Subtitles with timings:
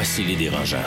[0.00, 0.78] Voici les dérangeants.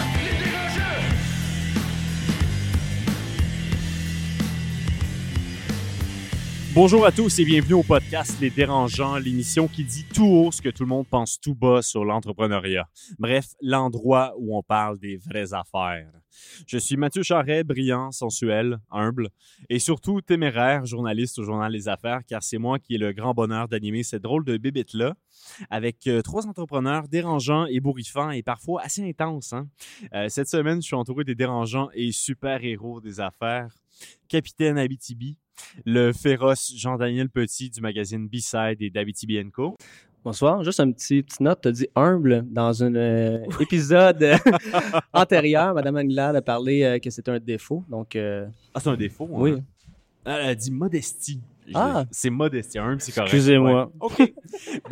[6.73, 10.61] Bonjour à tous et bienvenue au podcast Les Dérangeants, l'émission qui dit tout haut ce
[10.61, 12.87] que tout le monde pense tout bas sur l'entrepreneuriat.
[13.19, 16.20] Bref, l'endroit où on parle des vraies affaires.
[16.67, 19.29] Je suis Mathieu Charret, brillant, sensuel, humble
[19.69, 23.33] et surtout téméraire, journaliste au journal Les Affaires, car c'est moi qui ai le grand
[23.33, 25.15] bonheur d'animer cette drôle de bébête-là
[25.69, 29.53] avec euh, trois entrepreneurs dérangeants, ébouriffants et parfois assez intenses.
[29.53, 29.67] Hein.
[30.13, 33.73] Euh, cette semaine, je suis entouré des dérangeants et super-héros des affaires.
[34.27, 35.37] Capitaine Abitibi,
[35.85, 39.77] le féroce Jean-Daniel Petit du magazine B-Side et d'Abitibi Co.
[40.23, 40.63] Bonsoir.
[40.63, 41.61] Juste un petit petite note.
[41.61, 44.37] Tu as dit humble dans un euh, épisode euh,
[45.13, 45.73] antérieur.
[45.73, 47.83] Madame Anglade a parlé euh, que c'était un défaut.
[47.89, 49.25] Donc, Ah, c'est un défaut?
[49.33, 49.37] hein?
[49.37, 49.53] oui.
[50.23, 51.41] Elle a dit modestie.
[51.73, 52.05] Ah.
[52.11, 52.77] C'est modestie.
[52.77, 53.33] Humble, c'est correct.
[53.33, 53.91] Excusez-moi.
[54.01, 54.01] Ouais.
[54.01, 54.33] OK.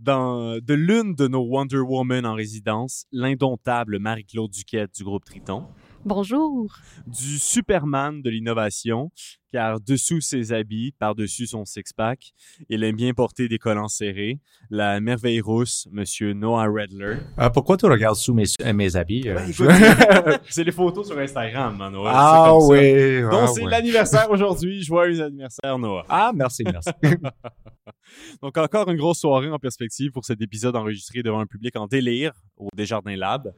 [0.00, 5.24] dans, dans- de l'une de nos Wonder Woman en résidence, l'indomptable Marie-Claude Duquette du groupe
[5.26, 5.64] Triton.
[6.04, 6.74] Bonjour.
[7.06, 9.10] du Superman de l'innovation,
[9.52, 12.32] car dessous ses habits, par-dessus son six-pack,
[12.70, 14.40] il aime bien porter des collants serrés.
[14.70, 17.16] La merveille rousse, Monsieur Noah Redler.
[17.38, 19.28] Euh, pourquoi tu regardes sous mes, euh, mes habits?
[19.28, 22.12] euh, je- c'est les photos sur Instagram, hein, Noah.
[22.14, 22.72] ah c'est ça.
[22.72, 23.20] oui.
[23.22, 23.70] Donc, ah, c'est oui.
[23.70, 24.82] l'anniversaire aujourd'hui.
[24.82, 26.06] Joyeux anniversaire, Noah.
[26.08, 26.90] Ah, merci, merci.
[28.42, 31.86] Donc, encore une grosse soirée en perspective pour cet épisode enregistré devant un public en
[31.86, 33.52] délire au Desjardins Lab.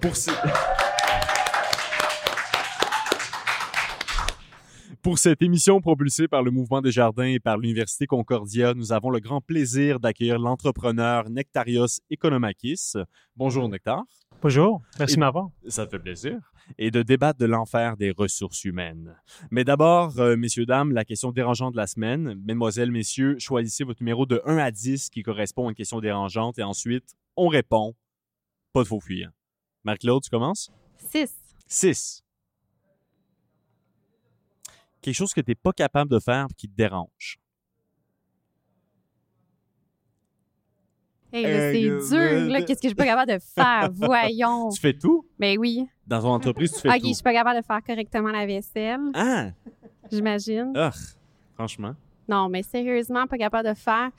[0.00, 0.30] Pour ce-
[5.02, 9.10] Pour cette émission propulsée par le Mouvement des Jardins et par l'Université Concordia, nous avons
[9.10, 12.94] le grand plaisir d'accueillir l'entrepreneur Nectarios Economakis.
[13.36, 14.02] Bonjour Nectar.
[14.42, 15.50] Bonjour, merci de m'avoir.
[15.68, 16.38] Ça te fait plaisir.
[16.78, 19.16] Et de débattre de l'enfer des ressources humaines.
[19.50, 22.34] Mais d'abord, euh, messieurs, dames, la question dérangeante de la semaine.
[22.44, 26.58] Mesdemoiselles, messieurs, choisissez votre numéro de 1 à 10 qui correspond à une question dérangeante
[26.58, 27.94] et ensuite, on répond.
[28.72, 29.30] Pas de faux fuyants.
[29.84, 30.70] Marc-Claude, tu commences?
[31.10, 31.32] 6.
[31.66, 32.24] 6.
[35.00, 37.38] Quelque chose que tu n'es pas capable de faire et qui te dérange?
[41.30, 42.08] Hey, là, c'est euh,
[42.40, 42.62] dur, là.
[42.62, 43.90] Qu'est-ce que je suis pas capable de faire?
[43.94, 44.70] Voyons.
[44.70, 45.26] Tu fais tout?
[45.38, 45.86] Ben oui.
[46.06, 47.14] Dans ton entreprise, tu fais Ok, je tout.
[47.14, 49.50] suis pas capable de faire correctement la vaisselle, Ah!
[50.10, 50.72] j'imagine.
[50.74, 50.90] Ah!
[51.54, 51.94] Franchement.
[52.26, 54.10] Non, mais sérieusement, pas capable de faire.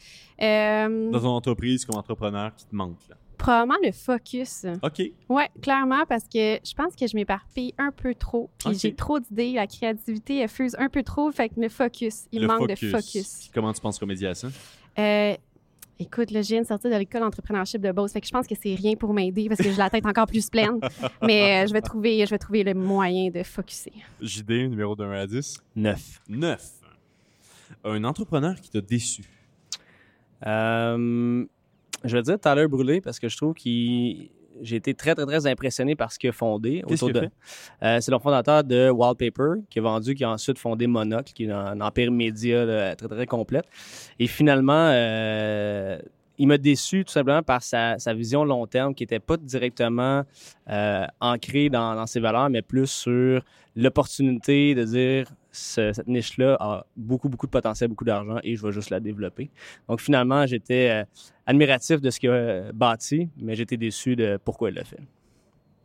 [0.42, 3.00] Euh, Dans ton entreprise comme entrepreneur qui te manque.
[3.10, 3.16] Là.
[3.40, 4.66] Probablement le focus.
[4.84, 5.02] OK.
[5.30, 8.52] Ouais, clairement, parce que je pense que je m'éparpille un peu trop.
[8.60, 9.54] Puis j'ai trop d'idées.
[9.54, 11.32] La créativité, elle fuse un peu trop.
[11.32, 13.40] Fait que le focus, il Le manque de focus.
[13.40, 14.50] Puis Comment tu penses remédier à ça?
[15.00, 15.36] Euh,
[15.98, 18.46] écoute, là, je viens de sortir de l'école d'entrepreneurship de Beauce, fait que je pense
[18.46, 20.80] que c'est rien pour m'aider parce que j'ai la tête encore plus pleine.
[21.22, 23.94] Mais euh, je vais trouver, je vais trouver le moyen de focuser.
[24.22, 25.58] JD, numéro de 1 à 10.
[25.76, 26.22] Neuf.
[26.28, 26.72] 9.
[27.86, 29.24] Un entrepreneur qui t'a déçu.
[30.46, 31.46] Euh,
[32.04, 34.30] je vais dire Tyler Brûlé parce que je trouve qu'il.
[34.62, 36.82] J'ai été très, très, très impressionné par ce qu'il a fondé.
[36.86, 37.20] Autour de-
[37.82, 41.46] Euh, c'est le fondateur de Wallpaper, qui a vendu, qui a ensuite fondé Monocle, qui
[41.46, 43.64] est un, un empire média là, très, très complète.
[44.20, 45.98] Et finalement, euh,
[46.38, 50.24] il m'a déçu tout simplement par sa, sa vision long terme, qui n'était pas directement
[50.70, 53.42] euh, ancrée dans, dans ses valeurs, mais plus sur
[53.78, 58.66] l'opportunité de dire ce- cette niche-là a beaucoup, beaucoup de potentiel, beaucoup d'argent et je
[58.66, 59.50] vais juste la développer.
[59.88, 61.06] Donc finalement, j'étais euh,
[61.46, 65.00] admiratif de ce qu'il a euh, bâti, mais j'étais déçu de pourquoi il l'a fait.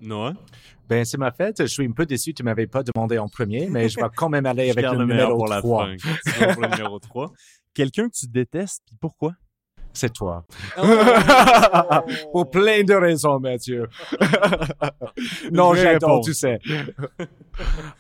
[0.01, 0.35] Noah?
[0.89, 1.63] Ben, c'est ma fête.
[1.63, 2.35] Je suis un peu déçu.
[2.35, 5.37] Tu m'avais pas demandé en premier, mais je vais quand même aller avec le numéro
[5.37, 5.87] pour la 3.
[5.87, 5.97] fin.
[5.97, 7.33] Tu vas pour le numéro 3.
[7.75, 9.33] Quelqu'un que tu détestes, puis pourquoi?
[9.95, 10.45] C'est toi.
[12.33, 13.87] Pour plein de raisons, Mathieu.
[15.53, 16.59] non, j'adore, tu sais.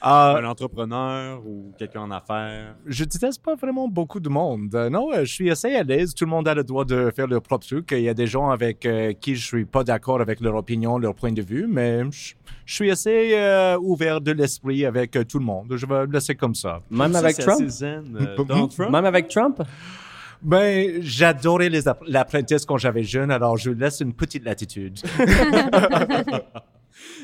[0.02, 2.74] Un Euh, entrepreneur ou quelqu'un en affaires?
[2.86, 4.74] je déteste pas vraiment beaucoup de monde.
[4.74, 6.14] Euh, non, euh, je suis assez à l'aise.
[6.14, 7.88] Tout le monde a le droit de faire leur propre truc.
[7.92, 10.98] Il y a des gens avec euh, qui je suis pas d'accord avec leur opinion,
[10.98, 12.34] leur point de vue, mais je,
[12.66, 15.68] je suis assez euh, ouvert de l'esprit avec euh, tout le monde.
[15.76, 16.80] Je vais le laisser comme ça.
[16.90, 17.68] Même Ça, avec Trump?
[17.68, 18.18] zen.
[18.20, 18.90] Euh, Trump?
[18.90, 19.62] Même avec Trump?
[20.44, 24.98] Ben, j'adorais les app- l'apprentisse quand j'avais jeune, alors je laisse une petite latitude.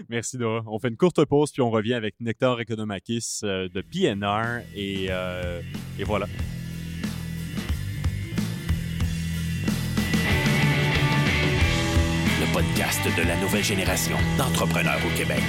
[0.08, 0.62] Merci, Noah.
[0.66, 4.62] On fait une courte pause, puis on revient avec Nectar Economakis euh, de PNR.
[4.74, 5.60] Et, euh,
[5.98, 6.26] et voilà.
[12.40, 15.42] Le le podcast de la nouvelle génération d'entrepreneurs au Québec.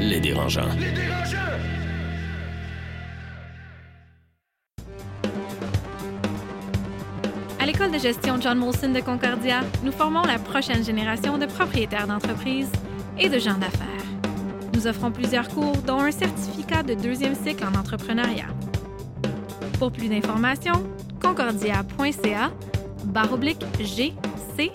[0.00, 0.68] Les dérangeants.
[0.78, 1.75] Les dérangeants!
[7.66, 12.06] À l'école de gestion John Molson de Concordia, nous formons la prochaine génération de propriétaires
[12.06, 12.70] d'entreprises
[13.18, 14.06] et de gens d'affaires.
[14.72, 18.46] Nous offrons plusieurs cours, dont un certificat de deuxième cycle en entrepreneuriat.
[19.80, 20.80] Pour plus d'informations,
[21.20, 22.52] concordia.ca
[23.06, 24.70] barre oblique GCE.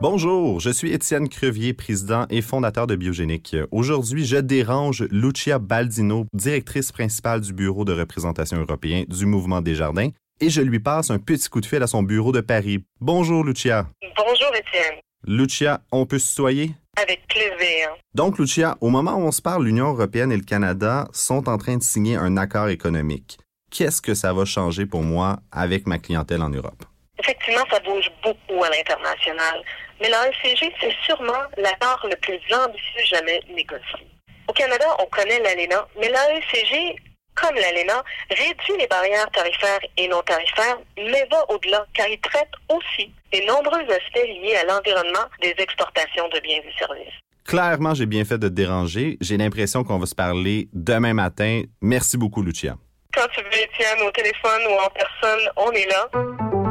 [0.00, 3.56] Bonjour, je suis Étienne Crevier, président et fondateur de Biogénique.
[3.72, 9.74] Aujourd'hui, je dérange Lucia Baldino, directrice principale du Bureau de représentation européen du Mouvement des
[9.74, 10.10] Jardins,
[10.40, 12.84] et je lui passe un petit coup de fil à son bureau de Paris.
[13.00, 13.88] Bonjour, Lucia.
[14.16, 15.00] Bonjour, Étienne.
[15.26, 16.70] Lucia, on peut se soyer?
[16.96, 17.88] Avec plaisir.
[18.14, 21.58] Donc, Lucia, au moment où on se parle, l'Union européenne et le Canada sont en
[21.58, 23.40] train de signer un accord économique.
[23.72, 26.84] Qu'est-ce que ça va changer pour moi avec ma clientèle en Europe?
[27.18, 29.60] Effectivement, ça bouge beaucoup à l'international.
[30.00, 34.06] Mais l'AECG, c'est sûrement l'accord le plus ambitieux jamais négocié.
[34.48, 36.96] Au Canada, on connaît l'ALENA, mais l'AECG
[37.40, 42.50] comme l'ALENA, réduit les barrières tarifaires et non tarifaires, mais va au-delà, car il traite
[42.68, 47.14] aussi des nombreux aspects liés à l'environnement des exportations de biens et services.
[47.44, 49.16] Clairement, j'ai bien fait de te déranger.
[49.20, 51.62] J'ai l'impression qu'on va se parler demain matin.
[51.80, 52.76] Merci beaucoup, Lucia.
[53.14, 56.67] Quand tu veux, Étienne, au téléphone ou en personne, on est là.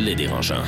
[0.00, 0.64] Les dérangeants.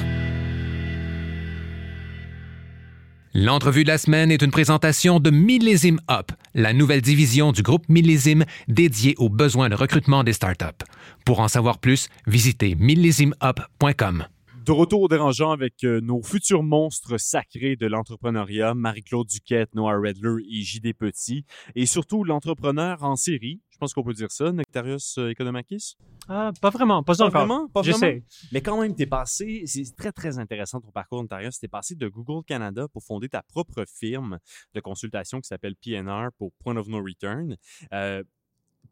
[3.32, 7.88] L'entrevue de la semaine est une présentation de Millésime Up, la nouvelle division du groupe
[7.88, 10.84] Millésime dédiée aux besoins de recrutement des startups.
[11.24, 14.26] Pour en savoir plus, visitez millésimeup.com.
[14.66, 20.44] De retour dérangeant avec euh, nos futurs monstres sacrés de l'entrepreneuriat, Marie-Claude Duquette, Noah Redler
[20.48, 25.16] et JD Petit, et surtout l'entrepreneur en série, je pense qu'on peut dire ça, Nectarius
[25.18, 25.96] euh, Economakis?
[26.28, 27.46] Ah, pas vraiment, pas, pas encore.
[27.46, 28.06] Vraiment, pas Je vraiment.
[28.06, 28.22] sais.
[28.52, 32.06] Mais quand même, t'es passé, c'est très très intéressant ton parcours Nectarius, t'es passé de
[32.08, 34.38] Google Canada pour fonder ta propre firme
[34.74, 37.56] de consultation qui s'appelle PNR pour Point of No Return.
[37.92, 38.22] Euh,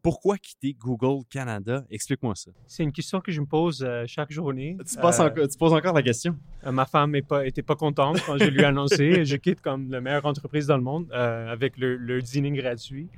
[0.01, 1.85] pourquoi quitter Google Canada?
[1.91, 2.51] Explique-moi ça.
[2.65, 4.75] C'est une question que je me pose euh, chaque journée.
[4.89, 6.35] Tu, passes Euh, encore, tu poses encore la question?
[6.65, 9.25] euh, ma femme n'était pas, était pas contente quand je lui ai annoncé.
[9.25, 13.09] je quitte comme la meilleure entreprise dans le monde euh, avec le, le dîner gratuit.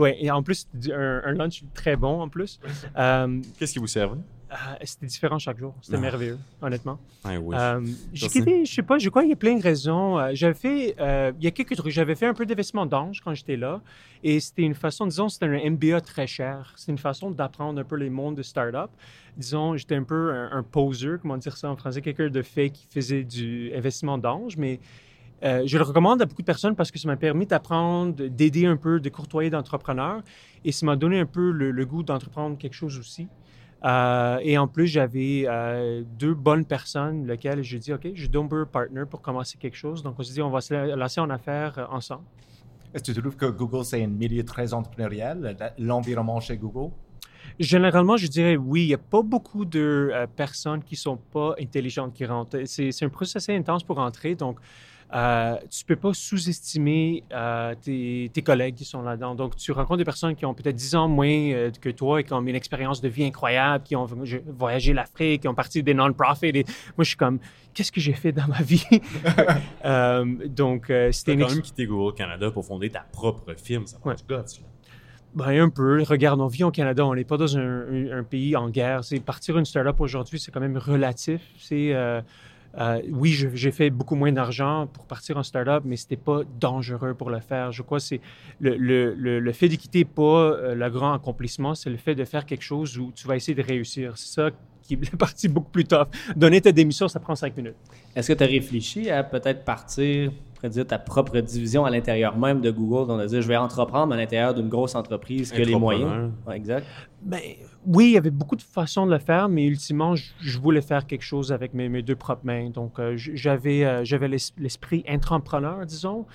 [0.00, 2.58] Oui, et en plus, un, un lunch très bon en plus.
[2.96, 4.18] Euh, Qu'est-ce qui vous servait?
[4.52, 5.74] euh, C'était différent chaque jour.
[5.82, 6.00] C'était Ah.
[6.00, 6.98] merveilleux, honnêtement.
[7.22, 7.54] Ah oui.
[7.56, 7.80] Euh,
[8.12, 8.38] j'ai Merci.
[8.40, 10.18] quitté, je sais pas, je crois qu'il y a plein de raisons.
[10.32, 11.92] J'avais fait, euh, il y a quelques trucs.
[11.92, 13.80] J'avais fait un peu d'investissement d'ange quand j'étais là.
[14.24, 16.72] Et c'était une façon, disons, c'était un MBA très cher.
[16.76, 18.90] C'est une façon d'apprendre un peu les mondes de start-up.
[19.36, 22.70] Disons, j'étais un peu un, un poser, comment dire ça en français, quelqu'un de fait
[22.70, 24.56] qui faisait du investissement d'ange.
[24.56, 24.80] Mais
[25.42, 28.66] euh, je le recommande à beaucoup de personnes parce que ça m'a permis d'apprendre, d'aider
[28.66, 30.22] un peu, de courtoyer d'entrepreneurs.
[30.64, 33.28] Et ça m'a donné un peu le, le goût d'entreprendre quelque chose aussi.
[33.84, 38.48] Euh, et en plus, j'avais euh, deux bonnes personnes, lesquelles j'ai dit, OK, je donne
[38.66, 40.02] partner pour commencer quelque chose.
[40.02, 42.24] Donc, on s'est dit, on va se lancer en affaires ensemble.
[42.92, 46.92] Est-ce que tu trouves que Google, c'est un milieu très entrepreneurial, l'environnement chez Google?
[47.58, 48.82] Généralement, je dirais oui.
[48.82, 52.58] Il n'y a pas beaucoup de euh, personnes qui sont pas intelligentes qui rentrent.
[52.64, 54.34] C'est un processus assez intense pour rentrer.
[54.34, 54.58] Donc,
[55.14, 59.34] euh, tu peux pas sous-estimer euh, tes, tes collègues qui sont là-dedans.
[59.34, 62.24] Donc, tu rencontres des personnes qui ont peut-être 10 ans moins euh, que toi et
[62.24, 64.06] qui ont une expérience de vie incroyable, qui ont
[64.46, 66.46] voyagé l'Afrique, qui ont parti des non-profits.
[66.54, 66.64] Et
[66.96, 67.38] moi, je suis comme,
[67.74, 68.84] qu'est-ce que j'ai fait dans ma vie?
[69.84, 73.00] Euh, donc, euh, Tu c'était as une quand même quitté Google Canada pour fonder ta
[73.00, 73.86] propre firme.
[73.86, 74.16] Ça prend Ouais.
[74.16, 74.66] du guts, là.
[75.34, 76.02] Ben, un peu.
[76.02, 79.04] Regarde, on vit au Canada, on n'est pas dans un, un- un pays en guerre.
[79.04, 81.40] C'est partir une startup aujourd'hui, c'est quand même relatif.
[81.58, 82.20] C'est euh,
[82.78, 87.14] euh, oui, j'ai fait beaucoup moins d'argent pour partir en startup, mais c'était pas dangereux
[87.14, 87.72] pour le faire.
[87.72, 88.16] Je crois que
[88.60, 92.62] le fait de quitter pas euh, le grand accomplissement, c'est le fait de faire quelque
[92.62, 94.16] chose où tu vas essayer de réussir.
[94.16, 94.50] C'est ça
[94.82, 96.08] qui est la partie beaucoup plus tough.
[96.36, 97.76] Donner ta démission, ça prend cinq minutes.
[98.14, 100.30] Est-ce que tu as réfléchi à peut-être partir,
[100.60, 103.56] pourrait dire, ta propre division à l'intérieur même de Google, donc de dire je vais
[103.56, 106.04] entreprendre à l'intérieur d'une grosse entreprise qui a les moyens?
[106.10, 106.32] Entrepreneur.
[106.46, 106.86] Ouais, exact.
[107.22, 107.40] Ben,
[107.86, 110.80] oui, il y avait beaucoup de façons de le faire, mais ultimement, je, je voulais
[110.82, 112.70] faire quelque chose avec mes, mes deux propres mains.
[112.70, 116.26] Donc, euh, j'avais euh, j'avais l'es- l'esprit entrepreneur, disons,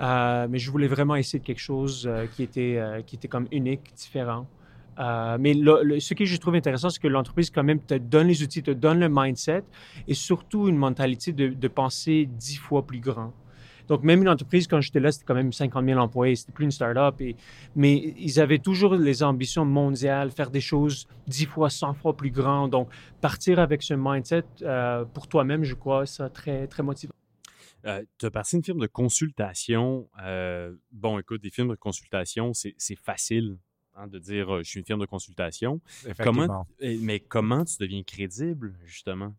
[0.00, 3.28] euh, mais je voulais vraiment essayer de quelque chose euh, qui, était, euh, qui était
[3.28, 4.46] comme unique, différent.
[4.98, 7.94] Euh, mais le- le- ce que je trouve intéressant, c'est que l'entreprise, quand même, te
[7.94, 9.62] donne les outils, te donne le mindset
[10.06, 13.32] et surtout une mentalité de, de penser dix fois plus grand.
[13.90, 16.64] Donc, même une entreprise, quand j'étais là, c'était quand même 50 000 employés, c'était plus
[16.64, 17.20] une start-up.
[17.20, 17.34] Et,
[17.74, 22.30] mais ils avaient toujours les ambitions mondiales, faire des choses 10 fois, 100 fois plus
[22.30, 22.70] grandes.
[22.70, 22.88] Donc,
[23.20, 27.14] partir avec ce mindset, euh, pour toi-même, je crois, ça très, très motivant.
[27.84, 30.08] Euh, tu as passé une firme de consultation.
[30.22, 33.58] Euh, bon, écoute, des firmes de consultation, c'est c'est facile
[33.96, 35.80] hein, de dire euh, je suis une firme de consultation.
[36.22, 39.34] Comment, mais comment tu deviens crédible, justement?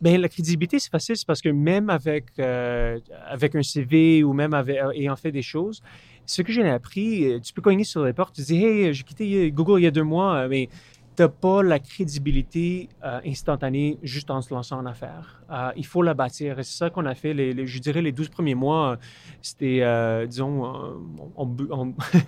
[0.00, 4.32] Ben, la crédibilité, c'est facile, c'est parce que même avec, euh, avec un CV ou
[4.32, 5.82] même avec, euh, ayant fait des choses,
[6.26, 9.04] ce que j'ai appris, euh, tu peux cogner sur les portes, tu dis, hey, j'ai
[9.04, 10.68] quitté Google il y a deux mois, mais
[11.16, 12.90] tu n'as pas la crédibilité
[13.24, 15.40] instantanée juste en se lançant en affaires.
[15.74, 16.58] Il faut la bâtir.
[16.58, 18.98] Et c'est ça qu'on a fait, les, je dirais, les 12 premiers mois.
[19.40, 19.82] C'était,
[20.26, 21.00] disons,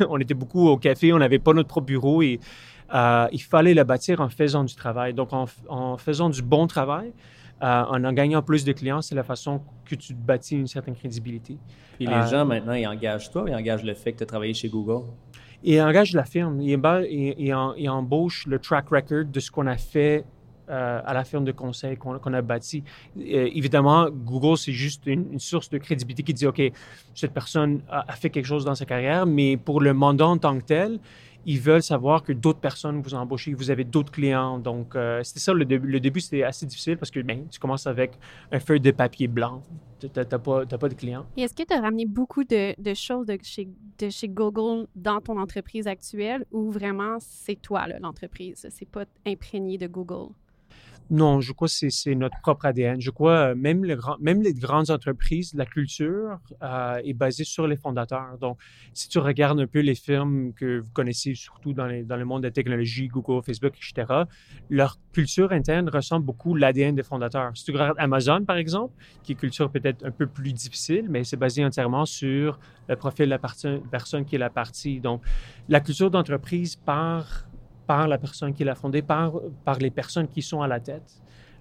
[0.08, 2.40] on, était beaucoup au café, on n'avait pas notre propre bureau et
[2.94, 5.12] il fallait la bâtir en faisant du travail.
[5.12, 7.12] Donc, en faisant du bon travail,
[7.62, 10.94] euh, en en gagnant plus de clients, c'est la façon que tu bâtis une certaine
[10.94, 11.56] crédibilité.
[11.96, 14.26] Puis les Euh, gens, maintenant, ils engagent toi, ils engagent le fait que tu as
[14.26, 15.04] travaillé chez Google?
[15.64, 16.60] Et engage la firme.
[16.60, 20.24] Il, emba- il- il en- il embauche le track record de ce qu'on a fait
[20.70, 22.84] euh, à la firme de conseil qu'on a bâti.
[23.16, 26.60] Euh, évidemment, Google, c'est juste une, une source de crédibilité qui dit, OK,
[27.14, 30.36] cette personne a, a fait quelque chose dans sa carrière, mais pour le mandat en
[30.36, 30.98] tant que tel,
[31.46, 34.58] ils veulent savoir que d'autres personnes vous ont embauché, que vous avez d'autres clients.
[34.58, 35.88] Donc, euh, c'était ça le début.
[35.88, 38.12] Le début, c'était assez difficile parce que ben, tu commences avec
[38.52, 39.62] un feuille de papier blanc.
[40.00, 41.26] Tu n'as pas, pas de clients.
[41.36, 43.68] Et est-ce que tu as ramené beaucoup de, de choses de chez,
[43.98, 48.66] de chez Google dans ton entreprise actuelle ou vraiment c'est toi, l'entreprise?
[48.70, 50.32] C'est pas imprégné de Google?
[51.10, 53.00] Non, je crois que c'est- notre propre ADN.
[53.00, 57.66] Je crois euh, même, grand, même les grandes entreprises, la culture euh, est basée sur
[57.66, 58.36] les fondateurs.
[58.38, 58.58] Donc,
[58.92, 62.26] si tu regardes un peu les firmes que vous connaissez, surtout dans, les- dans le
[62.26, 64.24] monde de la technologie, Google, Facebook, etc.,
[64.68, 67.52] leur culture interne ressemble beaucoup à l'ADN des fondateurs.
[67.56, 71.24] Si tu regardes Amazon, par exemple, qui est culture peut-être un peu plus difficile, mais
[71.24, 75.00] c'est basé entièrement sur le profil de la partie- personne qui est la partie.
[75.00, 75.22] Donc,
[75.70, 77.46] la culture d'entreprise part
[77.88, 79.32] par la personne qui l'a fondée, par,
[79.64, 81.10] par les personnes qui sont à la tête.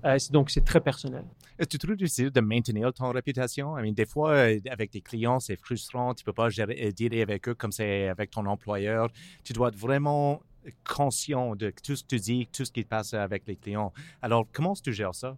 [0.06, 1.24] Euh, donc, c'est très personnel.
[1.58, 3.78] Est-ce que tu trouves difficile de maintenir ton réputation?
[3.80, 6.14] I mean, des fois, euh, avec des clients, c'est frustrant.
[6.14, 9.10] Tu peux pas gérer, euh, dealer avec eux comme c'est avec ton employeur.
[9.44, 10.42] Tu dois être vraiment
[10.84, 13.94] conscient de tout ce que tu dis, tout ce qui passe avec les clients.
[14.22, 15.38] Alors, comment est-ce que tu gères ça?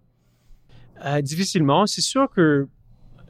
[1.05, 1.85] Euh, difficilement.
[1.85, 2.67] C'est sûr que,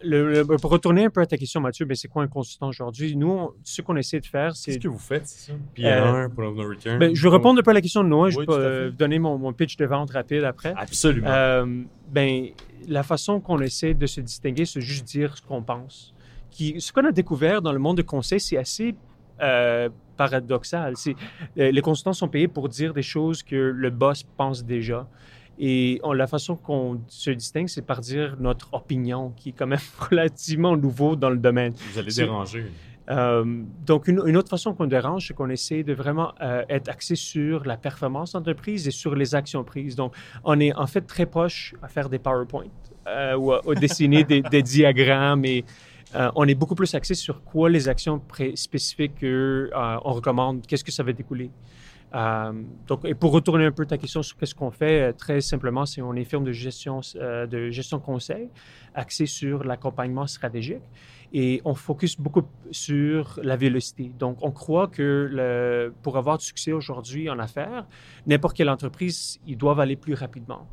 [0.04, 2.68] le, le- pour retourner un peu à ta question, Mathieu, ben, c'est quoi un consultant
[2.70, 3.16] aujourd'hui?
[3.16, 4.72] Nous, on- ce qu'on essaie de faire, c'est...
[4.72, 5.58] Qu'est-ce que vous faites, c'est ça?
[5.80, 7.00] Euh, PR, Point of No Return.
[7.00, 8.30] Ben, je vais répondre un peu à la question de Noah.
[8.30, 10.74] Je Oui, à euh, donner mon, mon pitch de vente rapide après.
[10.78, 11.28] Absolument.
[11.30, 11.66] Euh,
[12.12, 12.48] ben,
[12.88, 16.14] la façon qu'on essaie de se distinguer, c'est juste dire ce qu'on pense.
[16.52, 18.96] Qui, ce qu'on a découvert dans le monde de conseil, c'est assez
[19.42, 20.94] euh, paradoxal.
[20.98, 21.16] C'est,
[21.58, 25.08] euh, les consultants sont payés pour dire des choses que le boss pense déjà.
[25.60, 29.68] Et on- la façon qu'on se distingue, c'est par dire notre opinion, qui est quand
[29.68, 31.74] même relativement nouveau dans le domaine.
[31.92, 32.66] vous allez déranger.
[33.10, 33.44] Euh,
[33.86, 37.16] donc, une, une autre façon qu'on dérange, c'est qu'on essaie de vraiment euh, être axé
[37.16, 39.96] sur la performance d'entreprise et sur les actions prises.
[39.96, 40.14] Donc,
[40.44, 42.66] on est en fait très proche à faire des PowerPoint
[43.08, 45.66] euh, ou à, à dessiner des, des diagrammes et
[46.36, 48.20] on est beaucoup plus axé sur quoi les actions
[48.56, 51.52] spécifiques que, euh, on recommande, qu'est-ce que ça va découler.
[52.16, 52.54] Euh,
[52.88, 55.86] donc, et pour retourner un peu ta question sur qu'est-ce qu'on fait, euh, très simplement,
[55.86, 58.50] c'est on est firme de gestion, euh, de gestion conseil,
[58.96, 60.82] axé sur l'accompagnement stratégique
[61.32, 64.12] et on focus beaucoup sur la vélocité.
[64.18, 67.86] Donc, on croit que pour avoir du succès aujourd'hui en affaires,
[68.26, 70.68] n'importe quelle entreprise, ils doivent aller plus rapidement.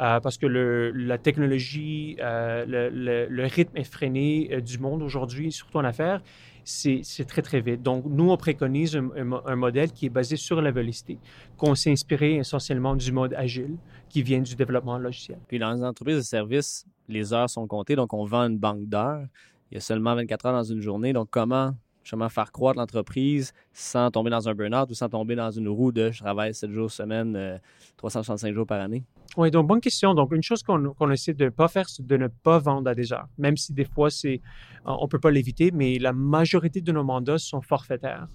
[0.00, 5.78] Euh, parce que la technologie, euh, le, le- rythme effréné euh, du monde aujourd'hui, surtout
[5.78, 6.22] en affaires,
[6.68, 7.82] c'est très, très vite.
[7.82, 11.18] Donc, nous, on préconise un, un mo- un modèle qui est basé sur la vélocité,
[11.56, 13.76] qu'on s'est inspiré essentiellement du mode agile
[14.08, 15.38] qui vient du développement logiciel.
[15.48, 18.86] Puis dans les entreprises de services, les heures sont comptées, donc on vend une banque
[18.86, 19.26] d'heures.
[19.70, 21.12] Il y a seulement 24 heures dans une journée.
[21.12, 25.50] Donc comment, justement faire croître l'entreprise sans tomber dans un burn-out ou sans tomber dans
[25.50, 27.58] une roue de je travaille 7 jours semaine, euh,
[27.96, 29.04] 365 jours par année?
[29.36, 30.14] Oui, donc bonne question.
[30.14, 32.94] Donc, une chose qu'on essaie de ne pas faire, c'est de ne pas vendre à
[32.94, 33.28] des heures.
[33.36, 34.40] Même si des fois, c'est,
[34.86, 38.26] euh, on ne peut pas l'éviter, mais la majorité de nos mandats sont forfaitaires.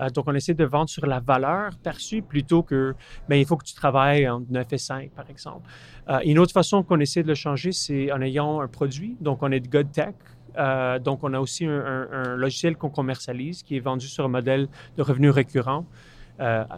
[0.00, 2.94] Euh, donc, on essaie de vendre sur la valeur perçue plutôt que,
[3.28, 5.68] ben, il faut que tu travailles entre 9 et 5, par exemple.
[6.10, 9.16] Euh, une autre façon qu'on essaie de le changer, c'est en ayant un produit.
[9.20, 10.14] Donc, on est de God Tech.
[11.04, 14.68] Donc, on a aussi un, un- logiciel qu'on commercialise qui est vendu sur un modèle
[14.96, 15.84] de revenus récurrents,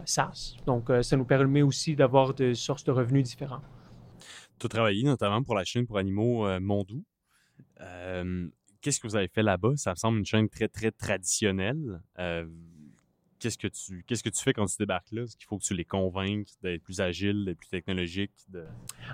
[0.05, 0.55] SaaS.
[0.65, 3.61] Donc, euh, ça nous permet aussi d'avoir des sources de revenus différents.
[4.59, 7.03] Tu as travaillé notamment pour la chaîne pour animaux euh, Mondou.
[7.81, 8.47] Euh,
[8.81, 9.73] Qu'est-ce que vous avez fait là-bas?
[9.75, 11.99] Ça me semble une chaîne très, très traditionnelle.
[13.39, 15.23] Qu'est-ce que tu qu'est-ce que tu fais quand tu débarques là?
[15.23, 18.31] Est-ce qu'il faut que tu les convainques d'être plus agiles, plus technologiques?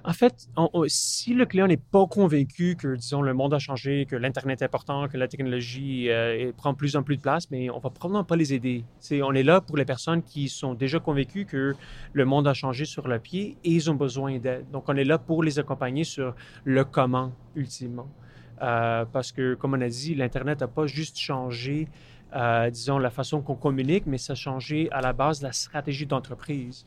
[0.06, 4.06] En fait, on- si le client n'est pas convaincu que, disons, le monde a changé,
[4.06, 7.70] que l'Internet est important, que la technologie euh, prend plus en plus de place, mais
[7.70, 8.86] on va probablement pas les aider.
[9.00, 11.76] C'est, on est là pour les personnes qui sont déjà convaincues que
[12.14, 14.70] le monde a changé sur le pied et ils ont besoin d'aide.
[14.72, 18.08] Donc, on est là pour les accompagner sur le comment, ultimement.
[18.62, 21.88] Euh, parce que, comme on a dit, l'Internet n'a pas juste changé,
[22.36, 26.06] euh, disons, la façon qu'on communique, mais ça a changé à la base la stratégie
[26.06, 26.86] d'entreprise.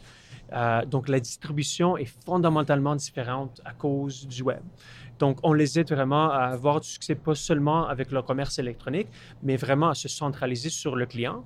[0.52, 4.62] Euh, donc, la distribution est fondamentalement différente à cause du web.
[5.18, 9.08] Donc, on les aide vraiment à avoir du succès, pas seulement avec le commerce électronique,
[9.42, 11.44] mais vraiment à se centraliser sur le client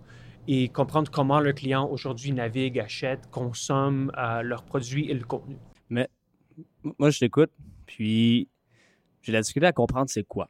[0.49, 5.57] et comprendre comment le client aujourd'hui navigue, achète, consomme euh, leurs produits et le contenu.
[5.89, 6.09] Mais
[6.99, 7.51] moi, je t'écoute,
[7.87, 8.49] puis
[9.23, 10.49] j'ai la difficulté à comprendre c'est quoi.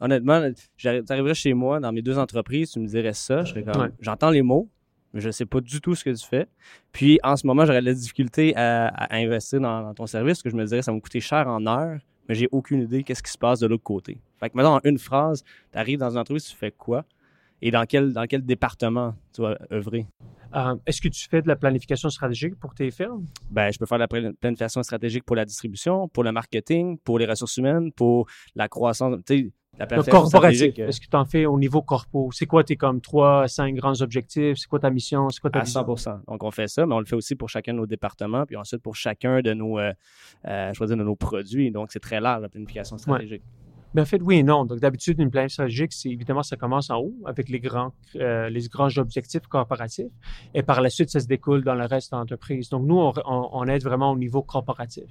[0.00, 0.40] Honnêtement,
[0.76, 3.82] tu arriverais chez moi, dans mes deux entreprises, tu me dirais ça, je serais comme,
[3.82, 3.90] Ouais.
[4.00, 4.68] j'entends les mots,
[5.12, 6.46] mais je ne sais pas du tout ce que tu fais.
[6.92, 10.38] Puis en ce moment, j'aurais de la difficulté à, à investir dans, dans ton service,
[10.38, 12.80] parce que je me dirais ça va me coûter cher en heure, mais j'ai aucune
[12.82, 14.20] idée qu'est-ce qui se passe de l'autre côté.
[14.38, 17.04] Fait que maintenant, en une phrase, tu arrives dans une entreprise, tu fais quoi?
[17.62, 20.06] Et dans quel, dans quel département tu vas œuvrer?
[20.56, 23.26] Euh, Est-ce que tu fais de la planification stratégique pour tes firmes?
[23.50, 26.96] Ben, je peux faire de la plani- planification stratégique pour la distribution, pour le marketing,
[26.98, 29.14] pour les ressources humaines, pour la croissance.
[29.26, 31.80] Tu sais, la Le planification corporatif, stratégique, euh, est-ce que tu en fais au niveau
[31.80, 32.30] corpo?
[32.32, 34.58] C'est quoi tes comme trois, cinq grands objectifs?
[34.58, 35.30] C'est quoi ta mission?
[35.30, 35.86] C'est quoi ta à vision?
[35.96, 38.44] 100 Donc, on fait ça, mais on le fait aussi pour chacun de nos départements,
[38.44, 39.92] puis ensuite pour chacun de nos, euh,
[40.46, 41.70] euh, je vais dire, de nos produits.
[41.70, 43.42] Donc, c'est très large, la planification stratégique.
[43.92, 44.64] Ben, en fait, oui et non.
[44.64, 48.48] Donc, d'habitude, une planification stratégique, c'est évidemment, ça commence en haut avec les grands, euh,
[48.48, 50.12] les grands objectifs corporatifs.
[50.54, 52.68] Et par la suite, ça se découle dans le reste de l'entreprise.
[52.68, 55.04] Donc, nous, on, on- aide vraiment au niveau corporatif.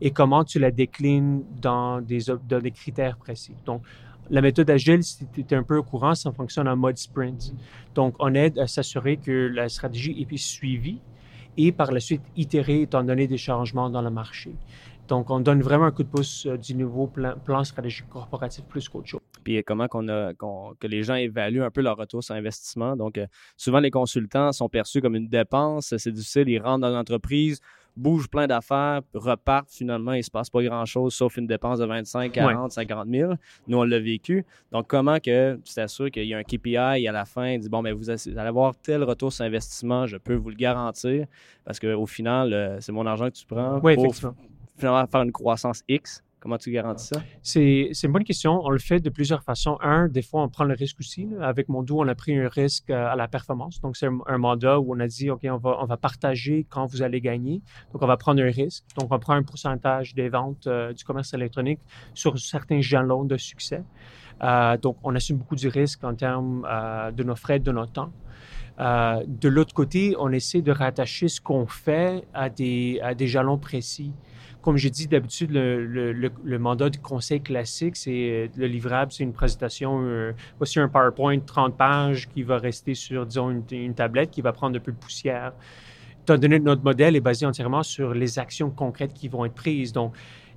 [0.00, 3.56] Et comment tu la déclines dans des, dans des critères précis?
[3.66, 3.82] Donc,
[4.30, 7.54] la méthode agile, si tu es un peu au courant, ça fonctionne en mode sprint.
[7.94, 10.98] Donc, on aide à s'assurer que la stratégie est suivie
[11.58, 14.52] et par la suite itérée étant donné des changements dans le marché.
[15.08, 18.64] Donc, on donne vraiment un coup de pouce euh, du nouveau plan, plan stratégique corporatif
[18.64, 19.20] plus qu'autre chose.
[19.42, 22.96] Puis comment qu'on a, qu'on- que les gens évaluent un peu leur retour sur investissement.
[22.96, 25.94] Donc, euh, souvent, les consultants sont perçus comme une dépense.
[25.98, 26.48] C'est difficile.
[26.48, 27.60] Ils rentrent dans l'entreprise,
[27.96, 30.12] bougent plein d'affaires, repartent finalement.
[30.14, 33.34] Il ne se passe pas grand-chose sauf une dépense de 25, 40, 50 000.
[33.68, 34.46] Nous, on l'a vécu.
[34.72, 37.60] Donc, comment que tu t'assures qu'il y a un KPI et à la fin, il
[37.60, 40.56] dit, bon, mais vous vous allez avoir tel retour sur investissement, je peux vous le
[40.56, 41.26] garantir.
[41.66, 44.34] Parce qu'au final, euh, c'est mon argent que tu prends Oui, pour effectivement.
[44.76, 46.22] Finalement faire une croissance X.
[46.44, 47.22] Comment tu garantis ça?
[47.40, 48.60] C'est une bonne question.
[48.62, 49.78] On le fait de plusieurs façons.
[49.80, 51.26] Un, des fois, on prend le risque aussi.
[51.40, 53.80] Avec Mondo, on a pris un risque euh, à la performance.
[53.80, 56.84] Donc, c'est un, mandat où on a dit, OK, on va, on va partager quand
[56.84, 57.62] vous allez gagner.
[57.94, 58.84] Donc, on va prendre un risque.
[58.98, 61.80] Donc, on prend un pourcentage des ventes euh, du commerce électronique
[62.12, 63.82] sur certains jalons de succès.
[64.42, 66.68] Euh, donc, on assume beaucoup du risque en termes
[67.16, 68.12] de nos frais, de notre temps.
[68.78, 73.56] De l'autre côté, on essaie de rattacher ce qu'on fait à des, à des jalons
[73.56, 74.12] précis.
[74.64, 79.34] Comme j'ai dit, d'habitude, le, mandat du conseil classique, c'est euh, le livrable, c'est une
[79.34, 84.40] présentation, euh, voici un PowerPoint 30 pages qui va rester sur, disons, une, tablette qui
[84.40, 85.52] va prendre un peu de poussière.
[86.22, 89.52] Étant donné que notre modèle est basé entièrement sur les actions concrètes qui vont être
[89.52, 89.92] prises.
[89.92, 90.14] Donc,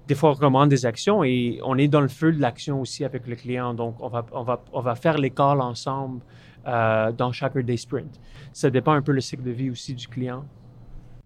[0.08, 3.04] des fois, on recommande des actions et on est dans le feu de l'action aussi
[3.04, 3.74] avec le client.
[3.74, 6.22] Donc, on va, on va, on va faire calls ensemble
[6.66, 8.22] euh, dans chacun des sprints.
[8.54, 10.46] Ça dépend un peu le cycle de vie aussi du client.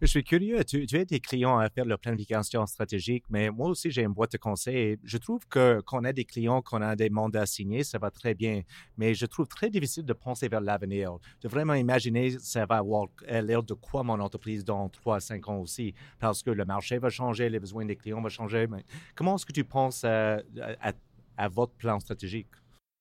[0.01, 3.91] Je suis curieux, tu, aides tes clients à faire leur planification stratégique, mais moi aussi,
[3.91, 4.97] j'ai une boîte de conseils.
[5.03, 8.33] Je trouve que qu'on a des clients, qu'on a des mandats signés, ça va très
[8.33, 8.63] bien,
[8.97, 13.05] mais je trouve très difficile de penser vers l'avenir, de vraiment imaginer ça va avoir
[13.29, 16.97] l'air de quoi mon entreprise dans 3 à 5 ans aussi, parce que le marché
[16.97, 18.65] va changer, les besoins des clients vont changer.
[19.13, 20.41] Comment est-ce que tu penses à,
[20.81, 20.93] à,
[21.37, 22.47] à votre plan stratégique?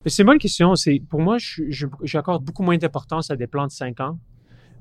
[0.05, 0.75] C'est une bonne question.
[1.09, 1.39] Pour moi,
[2.03, 4.19] j'accorde beaucoup moins d'importance à des plans de 5 ans.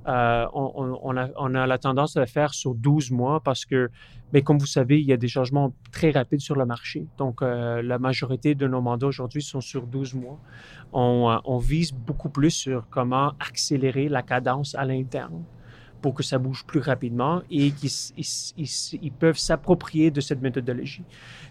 [0.08, 3.90] Euh, on, a, la tendance de le faire sur 12 mois parce que,
[4.34, 7.06] mais comme vous savez, il y a des changements très rapides sur le marché.
[7.18, 10.40] Donc, euh, la majorité de nos mandats aujourd'hui sont sur 12 mois.
[10.94, 15.44] On, euh, on vise beaucoup plus sur comment accélérer la cadence à l'interne
[16.02, 21.04] pour que ça bouge plus rapidement et qu'ils peuvent s'approprier de cette méthodologie.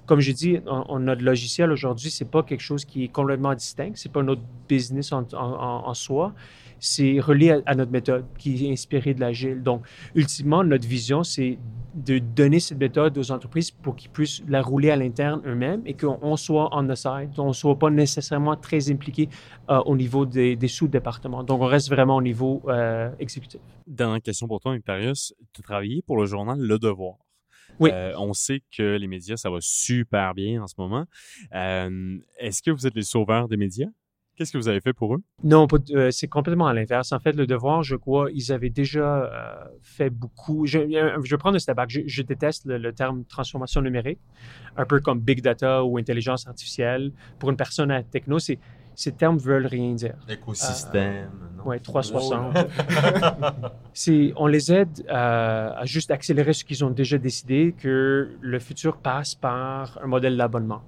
[0.07, 3.93] Comme j'ai dit, on, notre logiciel aujourd'hui, c'est pas quelque chose qui est complètement distinct,
[3.95, 6.33] c'est pas notre business en soi,
[6.81, 9.63] c'est relié à, à notre méthode qui est inspirée de l'agile.
[9.63, 9.83] Donc,
[10.15, 11.59] ultimement, notre vision, c'est
[11.95, 15.95] de donner cette méthode aux entreprises pour qu'ils puissent la rouler à l'interne eux-mêmes et
[15.95, 19.29] qu'on on soit on the side, on soit pas nécessairement très impliqué
[19.69, 21.43] euh, au niveau des, des sous-départements.
[21.43, 23.61] Donc, on reste vraiment au niveau euh, exécutif.
[23.87, 27.17] Dans Question pour toi, Imperius, tu as travaillé pour le journal Le Devoir.
[27.81, 27.91] Oui.
[27.93, 31.05] Euh, on sait que les médias, ça va super bien en ce moment.
[31.53, 33.89] Est-ce que vous êtes les sauveurs des médias?
[34.39, 35.19] Qu'est-ce que vous avez fait pour eux?
[35.43, 37.11] Non, euh, c'est complètement à l'inverse.
[37.11, 40.65] En fait, le devoir, je crois, ils avaient déjà euh, fait beaucoup.
[40.65, 41.91] Je, euh, je vais prendre un step back.
[41.91, 44.21] Je, je déteste le, le terme transformation numérique,
[44.77, 47.11] un peu comme big data ou intelligence artificielle.
[47.41, 48.61] Pour une personne à techno, c'est,
[48.95, 50.15] ces termes veulent rien dire.
[50.29, 51.65] Écosystème, non?
[51.67, 52.57] Oui, 360.
[53.93, 58.59] c'est, on les aide euh, à juste accélérer ce qu'ils ont déjà décidé, que le
[58.61, 60.83] futur passe par un modèle d'abonnement.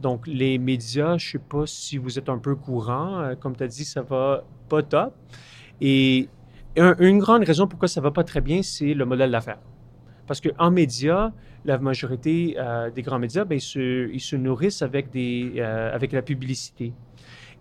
[0.00, 3.20] Donc, les médias, je ne sais pas si vous êtes un peu courant.
[3.20, 5.14] Euh, comme tu as dit, ça va pas top.
[5.80, 6.28] Et
[6.76, 9.60] un- une grande raison pourquoi ça va pas très bien, c'est le modèle d'affaires.
[10.26, 11.32] Parce qu'en médias,
[11.64, 13.60] la majorité euh, des grands médias, ben, ils,
[14.20, 16.92] se, nourrissent avec, des, euh, avec la publicité.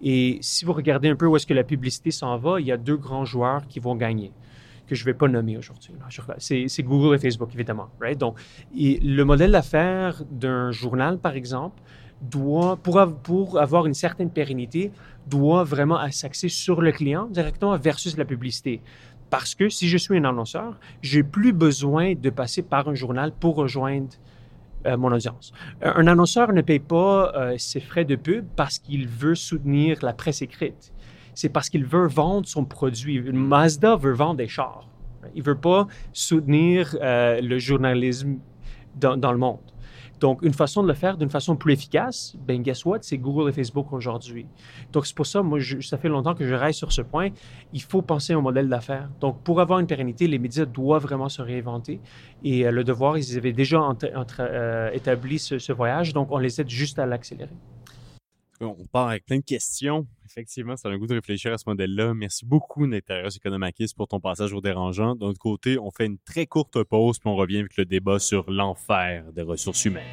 [0.01, 2.71] Et si vous regardez un peu où est-ce que la publicité s'en va, il y
[2.71, 4.31] a deux grands joueurs qui vont gagner,
[4.87, 5.93] que je ne vais pas nommer aujourd'hui.
[6.37, 7.89] c'est Google et Facebook, évidemment.
[8.01, 8.17] Right?
[8.17, 8.37] Donc,
[8.77, 11.81] et le modèle d'affaires d'un journal, par exemple,
[12.21, 14.91] doit, pour, av- pour avoir une certaine pérennité,
[15.27, 18.81] doit vraiment s'axer sur le client directement versus la publicité.
[19.29, 23.31] Parce que si je suis un annonceur, j'ai plus besoin de passer par un journal
[23.31, 24.09] pour rejoindre
[24.85, 25.51] euh, mon audience.
[25.81, 29.97] Un un annonceur ne paye pas euh, ses frais de pub parce qu'il veut soutenir
[30.03, 30.93] la presse écrite.
[31.33, 33.19] C'est parce qu'il veut vendre son produit.
[33.19, 34.87] Mazda veut vendre des chars.
[35.33, 38.37] Il veut pas soutenir euh, le journalisme
[38.95, 39.59] dans le monde.
[40.19, 43.49] Donc, une façon de le faire d'une façon plus efficace, ben guess what, c'est Google
[43.49, 44.45] et Facebook aujourd'hui.
[44.93, 47.29] Donc, c'est pour ça, moi, ça fait longtemps que je reste sur ce point.
[47.73, 49.09] Il faut penser au modèle d'affaires.
[49.19, 51.99] Donc, pour avoir une pérennité, les médias doivent vraiment se réinventer.
[52.43, 53.81] Et euh, le devoir, ils avaient déjà
[54.39, 57.55] euh, établi ce voyage, donc on les aide juste à l'accélérer.
[58.61, 60.07] On part avec plein de questions.
[60.25, 62.13] Effectivement, ça a un goût de réfléchir à ce modèle-là.
[62.13, 65.15] Merci beaucoup, Nectarius Economakis, pour ton passage au dérangeant.
[65.15, 68.17] D'un autre côté, on fait une très courte pause, puis on revient avec le débat
[68.17, 70.03] sur l'enfer des ressources humaines.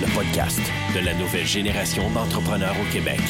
[0.00, 0.60] Le podcast
[0.94, 3.20] de la nouvelle génération d'entrepreneurs au Québec.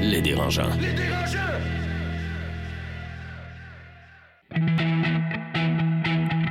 [0.00, 0.72] Les dérangeants.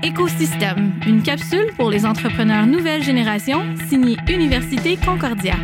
[0.05, 5.55] Écosystème, une capsule pour les entrepreneurs nouvelle génération, signée Université Concordia.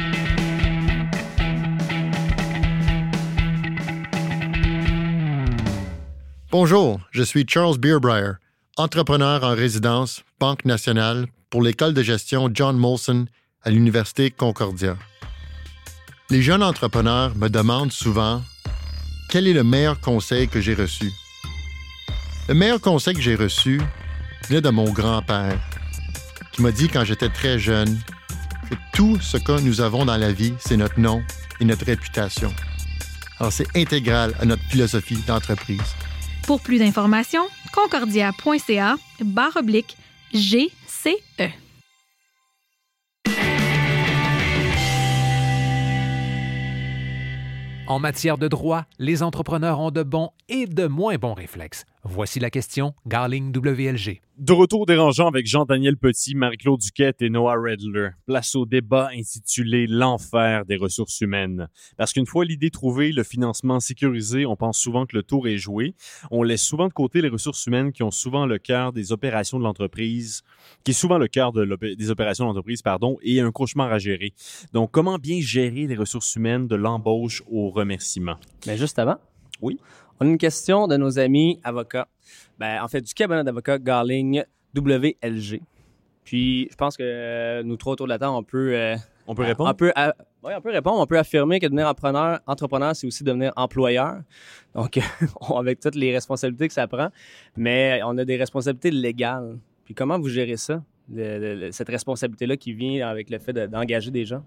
[6.50, 8.32] Bonjour, je suis Charles Beerbrier,
[8.78, 13.28] entrepreneur en résidence, Banque nationale, pour l'école de gestion John Molson
[13.62, 14.98] à l'Université Concordia.
[16.32, 18.42] Les jeunes entrepreneurs me demandent souvent
[19.30, 21.12] quel est le meilleur conseil que j'ai reçu.
[22.50, 23.80] Le meilleur conseil que j'ai reçu
[24.48, 25.58] venait de mon grand-père,
[26.52, 28.00] qui m'a dit quand j'étais très jeune
[28.70, 31.24] que tout ce que nous avons dans la vie, c'est notre nom
[31.60, 32.54] et notre réputation.
[33.40, 35.96] Alors c'est intégral à notre philosophie d'entreprise.
[36.46, 39.98] Pour plus d'informations, concordia.ca barre oblique.
[40.34, 41.52] GCE.
[47.88, 51.84] En matière de droit, les entrepreneurs ont de bons et de moins bons réflexes.
[52.04, 54.22] Voici la question Garling WLG.
[54.40, 58.10] De retour dérangeant avec Jean-Daniel Petit, Marie-Claude Duquette et Noah Redler.
[58.26, 61.68] Place au débat intitulé L'enfer des ressources humaines.
[61.98, 65.60] Parce qu'une fois l'idée trouvée, le financement sécurisé, on pense souvent que le tour est
[65.60, 65.94] joué.
[66.32, 69.60] On laisse souvent de côté les ressources humaines qui ont souvent le cœur des opérations
[69.60, 70.42] de l'entreprise,
[70.84, 74.00] qui est souvent le cœur de des opérations de l'entreprise, pardon, et un cauchemar à
[74.00, 74.34] gérer.
[74.74, 78.38] Donc, comment bien gérer les ressources humaines de l'embauche au remerciement?
[78.66, 79.18] Mais juste avant,
[79.62, 79.78] Oui.
[80.22, 82.08] On a une question de nos amis avocats.
[82.60, 84.44] Ben, en fait, du cabinet d'avocats Garling
[84.76, 85.62] WLG.
[86.24, 88.96] Puis, je pense que euh, nous trois autour de la table, on peut, euh,
[89.28, 89.70] On peut répondre?
[89.72, 89.92] on peut,
[90.44, 91.00] ouais, on peut répondre.
[91.00, 94.22] On peut affirmer que devenir entrepreneur, entrepreneur, c'est aussi devenir employeur.
[94.76, 95.00] Donc,
[95.42, 97.10] on- avec toutes les responsabilités que ça prend,
[97.58, 99.58] mais on a des responsabilités légales.
[99.86, 103.54] Puis, comment vous gérez ça, le- le- le- cette responsabilité-là qui vient avec le fait
[103.54, 104.44] de- d'engager des gens?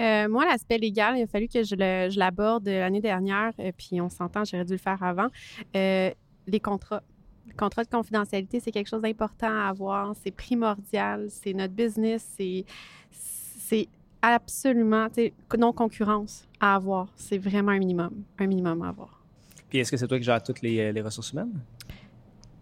[0.00, 3.70] Euh, moi, l'aspect légal, il a fallu que je le- je l'aborde l'année dernière, euh,
[3.76, 5.28] puis on s'entend, j'aurais dû le faire avant.
[5.76, 6.10] Euh,
[6.46, 7.02] les contrats.
[7.46, 10.14] Le contrat de confidentialité, c'est quelque chose d'important à avoir.
[10.22, 11.26] C'est primordial.
[11.28, 12.24] C'est notre business.
[12.36, 12.64] C'est,
[13.10, 13.88] c'est
[14.22, 17.08] absolument tu sais, non-concurrence à avoir.
[17.16, 18.22] C'est vraiment un minimum.
[18.38, 19.20] Un minimum à avoir.
[19.68, 21.52] Puis, est-ce que c'est toi qui gères toutes les, les ressources humaines?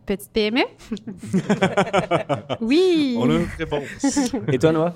[0.07, 0.63] Petite PME?
[2.61, 3.17] oui!
[3.19, 4.33] On a une réponse.
[4.53, 4.95] Et toi, Noah?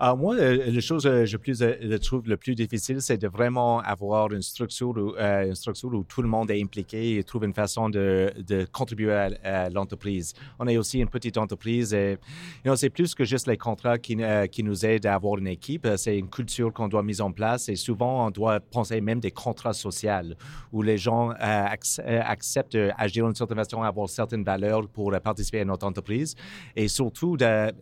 [0.00, 3.78] Alors moi, euh, la chose que euh, je trouve le plus difficile, c'est de vraiment
[3.78, 7.44] avoir une structure, où, euh, une structure où tout le monde est impliqué et trouve
[7.44, 8.32] une façon de,
[8.72, 10.34] contribuer à, l'entreprise.
[10.58, 12.18] On est aussi une petite entreprise et
[12.64, 15.86] you c'est plus que juste les contrats qui, euh, nous aident à avoir une équipe.
[15.86, 19.20] Euh, C'est une culture qu'on doit mettre en place et souvent on doit penser même
[19.20, 20.34] des contrats sociaux
[20.72, 25.14] où les gens euh, ac- euh, acceptent d'agir d'une certaine façon, avoir certaines valeurs pour
[25.14, 26.34] euh, participer à notre entreprise
[26.74, 27.36] et surtout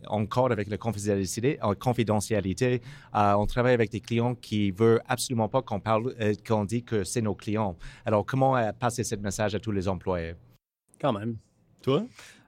[0.07, 1.73] encore avec la confidentialité, euh,
[2.03, 2.81] confidentialité
[3.15, 6.83] euh, on travaille avec des clients qui veulent absolument pas qu'on parle, euh, qu'on dit
[6.83, 7.75] que c'est nos clients.
[8.05, 10.33] Alors comment euh, passer ce message à tous les employés?
[10.99, 11.37] Quand même.
[11.81, 12.05] Toi?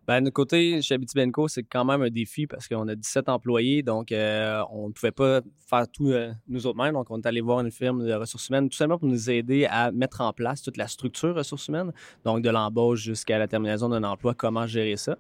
[0.08, 3.28] Ben, de notre côté, chez Abitibenco, c'est quand même un défi parce qu'on a 17
[3.28, 6.94] employés, donc euh, on ne pouvait pas faire tout euh, nous autres mêmes.
[6.94, 9.66] Donc, on est allé voir une firme de ressources humaines tout simplement pour nous aider
[9.66, 11.92] à mettre en place toute la structure ressources humaines,
[12.24, 15.18] donc de l'embauche jusqu'à la terminaison d'un emploi, comment gérer ça.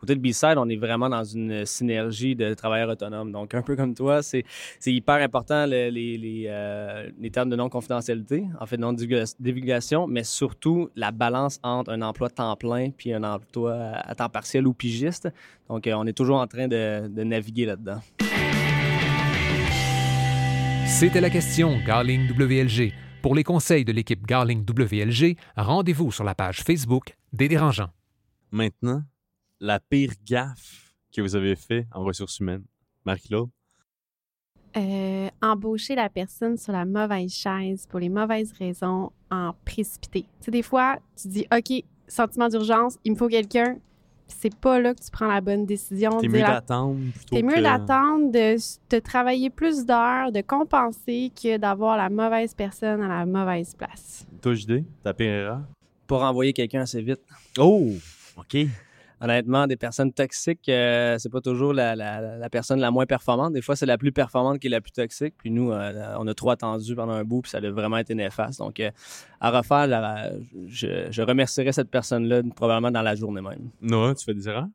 [0.00, 3.30] Côté de B-Side, on est vraiment dans une synergie de travailleurs autonomes.
[3.32, 4.44] Donc, un peu comme toi, c'est
[4.86, 10.88] hyper important le- les, les, euh, les termes de non-confidentialité, en fait, non-divulgation, mais surtout
[10.96, 15.28] la balance entre un emploi temps plein puis un emploi à temps partiel ou pigiste.
[15.68, 18.00] Donc, euh, on est toujours en train de, de naviguer là-dedans.
[20.86, 22.92] C'était la question Garling WLG.
[23.22, 27.90] Pour les conseils de l'équipe Garling WLG, rendez-vous sur la page Facebook des dérangeants.
[28.50, 29.02] Maintenant,
[29.60, 32.64] la pire gaffe que vous avez fait en ressources humaines?
[33.04, 33.48] Marie-Claude?
[34.76, 40.22] Euh, embaucher la personne sur la mauvaise chaise pour les mauvaises raisons en précipité.
[40.22, 43.76] Tu sais, des fois, tu dis, OK, sentiment d'urgence, il me faut quelqu'un.
[44.28, 46.18] C'est pas là que tu prends la bonne décision.
[46.20, 48.56] T'es mieux la- d'attendre plutôt T'es mieux que- d'attendre, de,
[48.90, 54.24] de travailler plus d'heures, de compenser que d'avoir la mauvaise personne à la mauvaise place.
[54.40, 55.62] Toi, JD, ta pire erreur?
[56.06, 57.20] Pour envoyer quelqu'un assez vite.
[57.58, 57.90] Oh!
[58.36, 58.56] OK.
[59.20, 63.52] Honnêtement, des personnes toxiques, euh, c'est pas toujours la, la- la personne la moins performante.
[63.52, 65.34] Des fois, c'est la plus performante qui est la plus toxique.
[65.36, 68.14] Puis nous, euh, on a trop attendu pendant un bout, puis ça a vraiment été
[68.14, 68.60] néfaste.
[68.60, 68.90] Donc, euh,
[69.40, 70.32] à refaire,
[70.66, 73.70] je, je remercierais cette personne-là probablement dans la journée même.
[73.82, 74.68] Noah, tu fais des erreurs?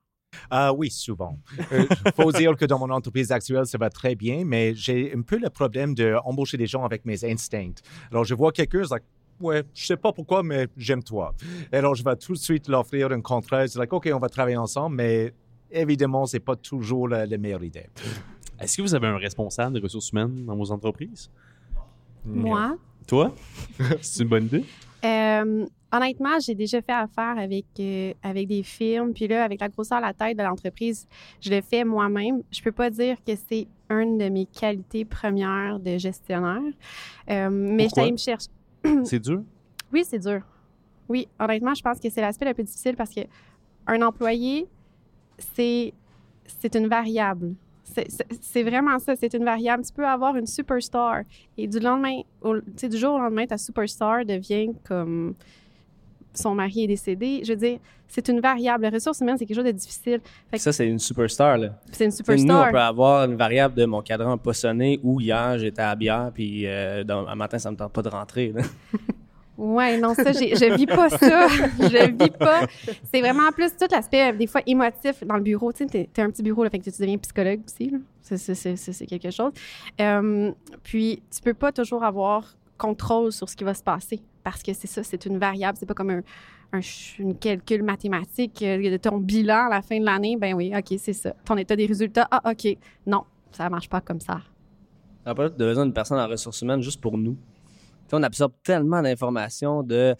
[0.51, 1.39] Ah oui, souvent.
[1.71, 5.21] Il faut dire que dans mon entreprise actuelle, ça va très bien, mais j'ai un
[5.21, 7.81] peu le problème d'embaucher des gens avec mes instincts.
[8.11, 9.03] Alors, je vois quelqu'un, like,
[9.39, 11.33] ouais, je sais pas pourquoi, mais j'aime toi.
[11.71, 13.67] Alors, je vais tout de suite l'offrir un contrat.
[13.67, 15.33] C'est like, OK, on va travailler ensemble, mais
[15.71, 17.87] évidemment, c'est pas toujours la, la meilleure idée.
[18.59, 21.29] Est-ce que vous avez un responsable de ressources humaines dans vos entreprises?
[22.25, 22.75] Moi,
[23.07, 23.33] Toi?
[24.01, 24.65] C'est une bonne idée?
[25.03, 29.13] Euh, honnêtement, j'ai déjà fait affaire avec, euh, avec des firmes.
[29.13, 31.07] Puis là, avec la grosseur de la tête de l'entreprise,
[31.41, 32.41] je le fais moi-même.
[32.51, 36.61] Je peux pas dire que c'est une de mes qualités premières de gestionnaire.
[37.29, 38.03] Euh, mais Pourquoi?
[38.03, 38.47] allée me chercher.
[39.05, 39.43] C'est dur?
[39.93, 40.41] Oui, c'est dur.
[41.07, 43.21] Oui, honnêtement, je pense que c'est l'aspect le plus difficile parce que
[43.87, 44.67] un employé,
[45.55, 45.93] c'est
[46.75, 47.53] une variable.
[47.83, 49.83] C'est- vraiment ça, c'est une variable.
[49.85, 51.21] Tu peux avoir une superstar
[51.57, 55.35] et du lendemain, au- du jour au lendemain, ta superstar devient comme
[56.37, 57.41] son mari est décédé.
[57.43, 58.83] Je veux dire, c'est une variable.
[58.83, 60.19] La ressource humaine, c'est quelque chose de difficile.
[60.51, 61.57] Fait que Ça, c'est une superstar.
[61.57, 61.69] Là.
[61.91, 62.67] c'est une sais, Nous, superstar.
[62.67, 65.95] on peut avoir une variable de mon cadran n'a pas sonné ou hier, j'étais à
[65.95, 68.51] bière, puis euh, dans- un matin, ça me tente pas de rentrer.
[68.53, 68.61] là.
[69.57, 71.47] Ouais, non, ça, je vis pas ça.
[71.79, 72.67] je vis pas.
[73.09, 75.71] C'est vraiment plus tout l'aspect, euh, des fois, émotif dans le bureau.
[75.71, 77.89] Tu sais, t'es, t'es un petit bureau, là, fait que tu deviens psychologue aussi.
[77.89, 77.97] là.
[78.21, 79.53] C'est, c'est- c'est- c'est- c'est quelque chose.
[80.01, 80.51] Euh,
[80.83, 84.73] puis, tu peux pas toujours avoir contrôle sur ce qui va se passer parce que
[84.73, 85.75] c'est ça, c'est une variable.
[85.77, 86.21] C'est pas comme
[86.71, 86.81] un,
[87.41, 90.37] calcul mathématique euh, de ton bilan à la fin de l'année.
[90.39, 91.33] Ben oui, OK, c'est ça.
[91.43, 92.77] Ton état des résultats, ah, OK.
[93.07, 94.39] Non, ça marche pas comme ça.
[95.25, 97.35] On n'a pas besoin d'une personne en ressources humaines juste pour nous.
[98.13, 100.13] On absorbe tellement d'informations de.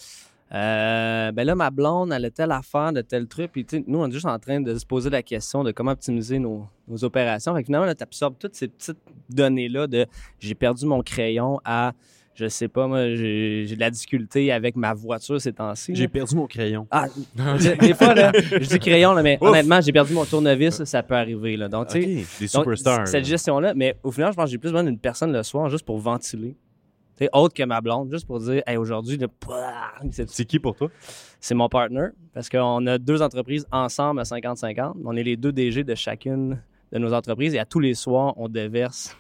[0.52, 3.52] euh, ben là, ma blonde, elle a telle affaire de tel truc.
[3.52, 6.40] Puis, nous, on est juste en train de se poser la question de comment optimiser
[6.40, 7.54] nos, nos opérations.
[7.54, 8.98] Fait que finalement, tu absorbes toutes ces petites
[9.30, 10.08] données-là de
[10.40, 11.94] j'ai perdu mon crayon à,
[12.36, 15.96] je sais pas, moi, j'ai de la difficulté avec ma voiture ces temps-ci.
[15.96, 16.86] J'ai perdu mon crayon.
[16.92, 17.08] Ah,
[17.80, 21.16] des fois, là, je dis crayon, là, mais honnêtement, j'ai perdu mon tournevis, ça peut
[21.16, 21.56] arriver.
[21.56, 21.70] Là.
[21.70, 23.08] Donc, tu sais, OK, des superstars.
[23.08, 25.70] Cette gestion-là, mais au final, je pense que j'ai plus besoin d'une personne le soir
[25.70, 26.56] juste pour ventiler.
[27.18, 29.18] Tu sais, autre que ma blonde, juste pour dire, hey, aujourd'hui,
[30.12, 30.90] C'est qui pour toi?
[31.40, 32.08] c'est mon partner.
[32.34, 34.96] Parce qu'on a deux entreprises ensemble à 50-50.
[35.06, 36.60] On est les deux DG de chacune
[36.92, 39.16] de nos entreprises et à tous les soirs, on déverse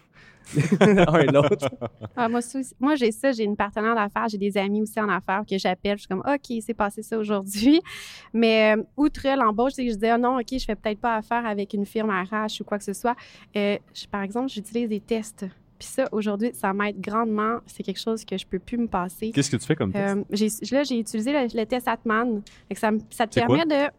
[0.79, 1.69] un et l'autre.
[2.15, 5.57] Ah, moi, j'ai ça, j'ai une partenaire d'affaires, j'ai des amis aussi en affaires que
[5.57, 5.97] j'appelle.
[5.97, 7.81] Je suis comme, OK, c'est passé ça aujourd'hui.
[8.33, 11.15] Mais euh, outre l'embauche, c'est que je disais, ah non, OK, je fais peut-être pas
[11.15, 13.15] affaire avec une firme RH ou quoi que ce soit.
[13.55, 15.45] Euh, je- par exemple, j'utilise des tests.
[15.77, 17.57] Puis ça, aujourd'hui, ça m'aide grandement.
[17.65, 19.31] C'est quelque chose que je peux plus me passer.
[19.31, 20.15] Qu'est-ce que tu fais comme test?
[20.17, 22.41] Euh, j'ai, là, j'ai utilisé le, le test Atman.
[22.73, 22.91] Ça,
[23.27, 23.91] te permet de.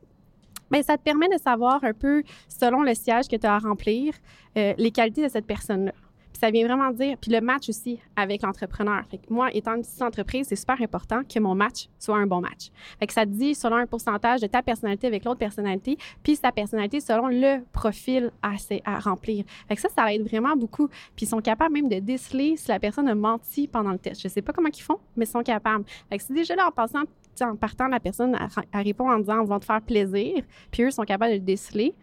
[0.71, 3.59] Ben, ça te permet de savoir un peu, selon le siège que tu as à
[3.59, 4.15] remplir,
[4.57, 5.93] euh, les qualités de cette personne-là.
[6.39, 9.05] Ça vient vraiment dire, puis le match aussi avec l'entrepreneur.
[9.31, 12.71] Moi, étant une petite entreprise, c'est super important que mon match soit un bon match.
[13.09, 17.01] Ça te dit selon un pourcentage de ta personnalité avec l'autre personnalité, puis sa personnalité
[17.01, 19.45] selon le profil à, remplir.
[19.67, 20.89] Fait ça, ça aide vraiment beaucoup.
[20.89, 24.21] Puis ils sont capables même de déceler si la personne a menti pendant le test.
[24.21, 25.85] Je sais pas comment ils font, mais ils sont capables.
[26.11, 27.05] Fait c'est déjà là en passant,
[27.41, 30.91] en partant, la personne à répond en disant on va te faire plaisir, puis eux
[30.91, 31.95] sont capables de le déceler.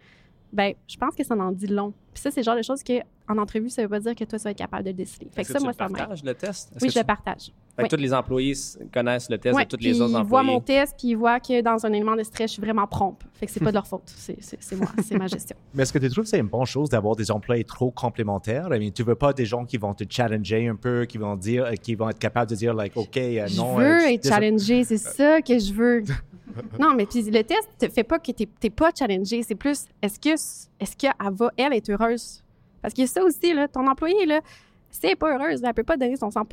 [0.52, 1.92] Ben, je pense que ça en dit long.
[2.14, 4.38] Ça, c'est le genre de choses que en entrevue, ça veut pas dire que toi,
[4.38, 5.28] tu vas être capable de le déceler.
[5.30, 6.70] Fait que Est-ce ça, tu moi, le partages, le test?
[6.74, 7.52] Oui, que je le tu- partage.
[7.76, 8.54] Fait que tous les employés
[8.92, 10.28] connaissent le test de tous les autres ils employés.
[10.28, 12.86] voient mon test, puis ils voient que dans un élément de stress, je suis vraiment
[12.86, 13.22] prompte.
[13.32, 14.12] Fait que c'est pas de leur faute.
[14.14, 15.56] C'est moi, c'est ma gestion.
[15.74, 18.68] Mais est-ce que tu trouves que c'est une bonne chose d'avoir des employés trop complémentaires?
[18.70, 21.34] I mean, tu veux pas des gens qui vont te challenger un peu, qui vont
[21.36, 23.74] dire, euh, qui vont être capables de dire, like, OK, euh, je non.
[23.74, 24.46] veux euh, être désolé.
[24.46, 26.04] challengée, c'est ça que je veux.
[26.78, 29.42] non, mais puis le test te fait pas que t'es t'es pas challengé.
[29.42, 32.43] C'est plus, est-ce que est-ce qu'elle va, elle, être heureuse?
[32.84, 34.42] Parce a ça aussi, là, ton employé, là,
[34.90, 36.46] si elle n'est pas heureuse, elle peut pas donner son 100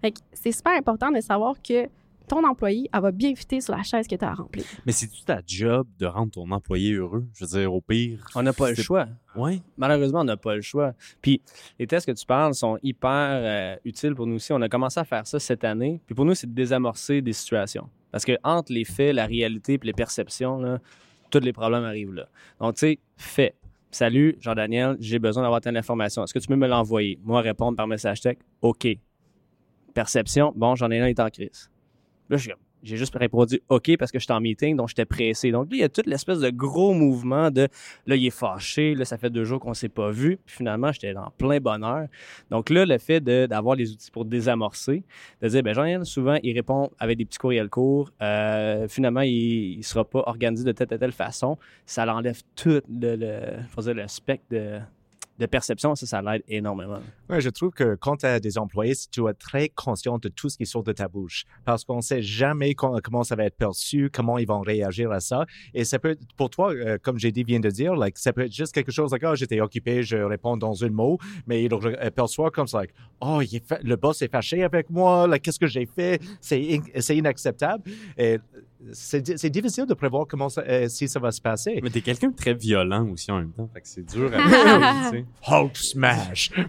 [0.00, 1.88] Fait que c'est super important de savoir que
[2.28, 4.64] ton employé, elle va bien fitter sur la chaise que tu as à remplir.
[4.86, 7.26] Mais c'est-tu ta job de rendre ton employé heureux?
[7.34, 8.24] Je veux dire, au pire.
[8.36, 9.08] On n'a pas le choix.
[9.34, 9.60] Ouais.
[9.76, 10.92] Malheureusement, on n'a pas le choix.
[11.20, 11.42] Puis
[11.80, 14.52] les tests que tu parles sont hyper euh, utiles pour nous aussi.
[14.52, 16.00] On a commencé à faire ça cette année.
[16.06, 17.88] Puis pour nous, c'est de désamorcer des situations.
[18.12, 20.78] Parce que entre les faits, la réalité et les perceptions, là,
[21.28, 22.28] tous les problèmes arrivent là.
[22.60, 23.56] Donc, tu sais, fait.
[23.92, 26.22] Salut, Jean-Daniel, j'ai besoin d'avoir telle information.
[26.22, 27.18] Est-ce que tu peux me l'envoyer?
[27.24, 28.86] Moi, répondre par message texte, OK.
[29.94, 31.70] Perception, bon, Jean-Daniel est en crise.
[32.28, 35.04] Là, je suis comme, j'ai juste répondu OK parce que j'étais en meeting, donc j'étais
[35.04, 35.50] pressé.
[35.50, 37.68] Donc là, il y a toute l'espèce de gros mouvement de
[38.06, 40.38] là, il est fâché, là, ça fait deux jours qu'on s'est pas vu.
[40.44, 42.06] Puis finalement, j'étais dans plein bonheur.
[42.50, 45.04] Donc là, le fait d'avoir les outils pour désamorcer,
[45.42, 48.10] de dire, ben Jean-Yann, souvent, il répond avec des petits courriels courts.
[48.22, 51.58] Euh, finalement, il ne sera pas organisé de telle et telle façon.
[51.86, 54.80] Ça l'enlève tout le, le, dire, le spectre de,
[55.40, 55.94] de perception.
[55.96, 57.00] Ça, ça l'aide énormément.
[57.28, 60.48] Ouais, je trouve que quand tu as des employés, tu es très conscient de tout
[60.48, 63.44] ce qui sort de ta bouche, parce qu'on ne sait jamais com- comment ça va
[63.44, 65.46] être perçu, comment ils vont réagir à ça.
[65.74, 68.52] Et ça peut, pour toi, euh, comme j'ai dit, vient de dire, ça peut être
[68.54, 72.10] juste quelque chose like, oh, j'étais occupé, je réponds dans un mot, mais il le
[72.10, 73.40] perçoit comme ça, like, oh,
[73.82, 76.20] le boss est fâché avec moi, like, qu'est-ce que j'ai fait?
[76.40, 77.82] C'est in- c'est inacceptable.
[78.92, 81.78] C'est di- c'est difficile de prévoir comment ça, euh, si ça va se passer.
[81.82, 83.68] Mais t'es quelqu'un de très violent aussi en même temps.
[83.74, 84.38] Fait que c'est dur à
[85.10, 85.24] tu sais.
[85.48, 86.50] Hulk smash!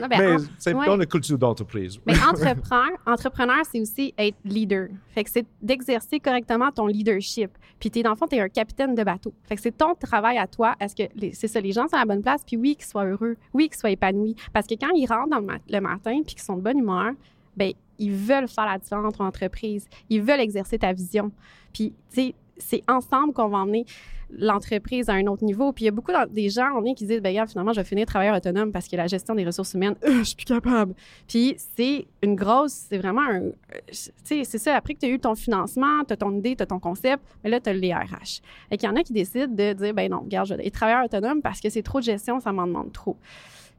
[0.00, 0.86] Non, ben, mais en- c'est ouais.
[0.86, 1.98] dans la culture d'entreprise.
[2.06, 4.88] Mais entrepreneur, entrepreneur, c'est aussi être leader.
[5.14, 7.50] Fait que c'est d'exercer correctement ton leadership.
[7.78, 9.34] Puis t'es, dans le fond, t'es un capitaine de bateau.
[9.44, 10.74] Fait que c'est ton travail à toi.
[10.80, 12.86] Est-ce que les- c'est ça, les gens sont à la bonne place, puis oui, qu'ils
[12.86, 14.34] soient heureux, oui, qu'ils soient épanouis.
[14.54, 16.78] Parce que quand ils rentrent dans le, ma- le matin, puis qu'ils sont de bonne
[16.78, 17.12] humeur,
[17.54, 19.86] ben ils veulent faire la différence entre entreprises.
[20.10, 21.30] Ils veulent exercer ta vision.
[21.72, 23.86] Puis, tu sais, c'est ensemble qu'on va emmener
[24.30, 25.72] l'entreprise à un autre niveau.
[25.72, 27.84] Puis il y a beaucoup des gens on est qui disent, ben finalement, je vais
[27.84, 30.94] finir travailleur autonome parce que la gestion des ressources humaines, euh, je suis plus capable.
[31.28, 33.52] Puis c'est une grosse, c'est vraiment un, euh,
[33.86, 36.56] tu sais, c'est ça, après que tu as eu ton financement, tu as ton idée,
[36.56, 38.40] tu as ton concept, mais là, tu as les RH.
[38.70, 40.74] Et qu'il y en a qui décident de dire, ben non, regarde, je vais être
[40.74, 43.16] travailleur autonome parce que c'est trop de gestion, ça m'en demande trop.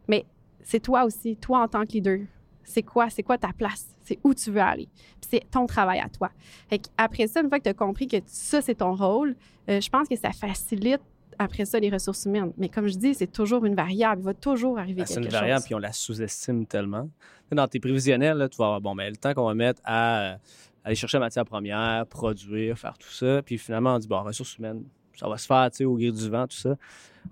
[0.08, 0.26] Mais
[0.62, 2.20] c'est toi aussi, toi en tant que leader.
[2.64, 3.86] C'est quoi, c'est quoi ta place?
[4.04, 4.88] C'est où tu veux aller?
[5.22, 6.30] Puis c'est ton travail à toi.
[6.70, 9.36] Fait après ça, une fois que tu as compris que ça, c'est ton rôle,
[9.70, 11.02] euh, je pense que ça facilite
[11.40, 12.54] après ça les ressources humaines.
[12.58, 14.22] Mais comme je dis, c'est toujours une variable.
[14.22, 15.66] Il va toujours arriver Ah, C'est quelque une variable, chose.
[15.66, 17.10] puis on la sous-estime tellement.
[17.52, 20.20] Dans tes prévisionnels, là, tu vas avoir bon, ben, le temps qu'on va mettre à
[20.34, 20.36] euh,
[20.84, 23.42] aller chercher la matière première, produire, faire tout ça.
[23.44, 24.84] Puis finalement, on dit, bon, ressources humaines,
[25.16, 26.76] ça va se faire tu sais, au gré du vent, tout ça.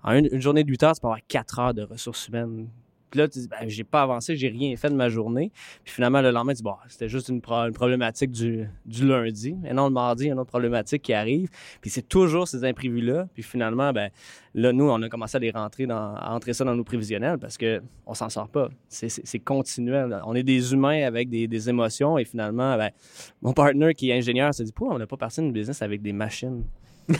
[0.02, 2.68] En une, une journée de 8 heures, tu peux avoir 4 heures de ressources humaines.
[3.12, 5.52] Puis là, tu dis, ben, j'ai pas avancé, j'ai rien fait de ma journée.
[5.84, 9.06] Puis finalement, le lendemain, tu dis, bon, c'était juste une, pro- une problématique du, du
[9.06, 9.54] lundi.
[9.68, 11.50] Et non, le mardi, il y a une autre problématique qui arrive.
[11.82, 13.28] Puis c'est toujours ces imprévus-là.
[13.34, 14.08] Puis finalement, ben,
[14.54, 16.16] là, nous, on a commencé à les rentrer dans,
[16.52, 18.70] ça dans nos prévisionnels parce que on s'en sort pas.
[18.88, 20.18] C'est- continuel.
[20.24, 22.90] On est des humains avec des, des émotions et finalement, ben,
[23.42, 26.00] mon partenaire qui est ingénieur se dit, pourquoi on n'a pas parti d'une business avec
[26.00, 26.64] des machines?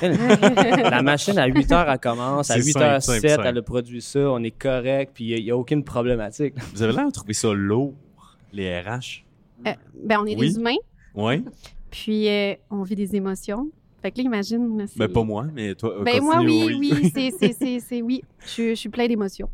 [0.01, 2.51] La machine, à 8 heures, elle commence.
[2.51, 3.47] À C'est 8 simple, h simple, 7, simple.
[3.47, 4.21] elle a produit ça.
[4.31, 5.13] On est correct.
[5.15, 6.55] Puis il n'y a, aucune problématique.
[6.75, 7.95] Vous avez l'air de trouver ça lourd,
[8.53, 9.25] les RH.
[9.67, 9.73] Euh,
[10.05, 10.49] ben, on est Oui.
[10.49, 10.77] des humains,
[11.15, 11.45] Oui.
[11.91, 13.69] puis euh, on vit des émotions.
[14.03, 14.85] Fait que là, imagine.
[14.97, 15.95] Ben, pas moi, mais toi.
[16.05, 18.21] Ben moi, oui, oui, c'est, c'est, c'est, c'est- oui.
[18.45, 19.49] Je, je suis plein d'émotions.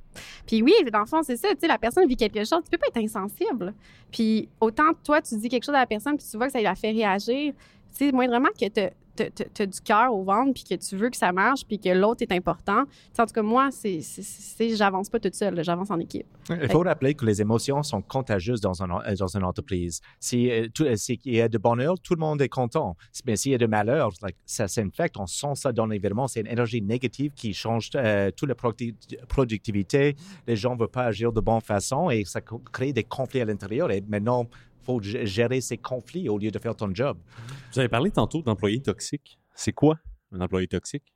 [0.47, 2.71] Puis oui, dans le fond, c'est ça, tu sais, la personne vit quelque chose, tu
[2.71, 3.75] peux pas être insensible.
[4.11, 6.63] Puis autant toi, tu dis quelque chose à la personne, puis tu vois que ça
[6.63, 7.53] la fait réagir,
[7.95, 8.81] tu sais, moindrement que tu
[9.23, 12.23] as du cœur au ventre, puis que tu veux que ça marche, puis que l'autre
[12.23, 12.85] est important.
[12.85, 14.01] Tu sais, en tout cas, moi, c'est,
[14.75, 16.27] j'avance pas toute seule, j'avance en équipe.
[16.51, 20.01] Il faut rappeler que les émotions sont contagieuses dans, un, euh, dans une entreprise.
[20.19, 22.97] Si, euh, euh, s'il y a de bonheur, tout le monde est content.
[23.27, 26.27] Mais s'il y a de malheur, like, ça s'infecte, on sent ça dans l'environnement.
[26.27, 28.95] C'est une énergie négative qui change euh, toute la producti-
[29.29, 30.17] productivité.
[30.47, 32.41] Les gens ne veulent pas agir de bonne façon et ça
[32.73, 33.91] crée des conflits à l'intérieur.
[33.91, 34.47] Et maintenant,
[34.89, 37.19] faut gérer ces conflits au lieu de faire ton job.
[37.73, 39.39] Vous avez parlé tantôt d'employés toxiques.
[39.55, 39.99] C'est quoi
[40.33, 41.13] un employé toxique?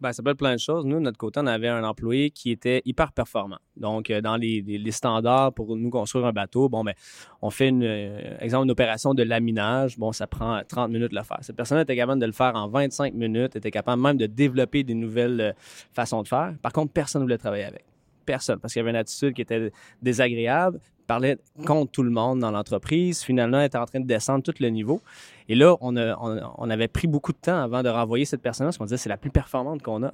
[0.00, 0.86] Ben, ça peut être plein de choses.
[0.86, 3.58] Nous, de notre côté, on avait un employé qui était hyper performant.
[3.76, 6.94] Donc, euh, dans les, les- les standards pour nous construire un bateau, bon, ben,
[7.42, 9.98] on fait une, euh, exemple, une opération de laminage.
[9.98, 11.38] Bon, ça prend 30 minutes de le faire.
[11.42, 14.82] Cette personne était capable de le faire en 25 minutes, était capable même de développer
[14.84, 15.52] des nouvelles euh,
[15.92, 16.54] façons de faire.
[16.62, 17.84] Par contre, personne ne voulait travailler avec.
[18.24, 20.80] Personne, parce qu'il y avait une attitude qui était désagréable,
[21.10, 23.22] parlait contre tout le monde dans l'entreprise.
[23.24, 25.00] Finalement, elle était en train de descendre tout le niveau.
[25.48, 28.42] Et là, on, a- on, on avait pris beaucoup de temps avant de renvoyer cette
[28.42, 30.12] personne-là, parce qu'on disait c'est la plus performante qu'on a.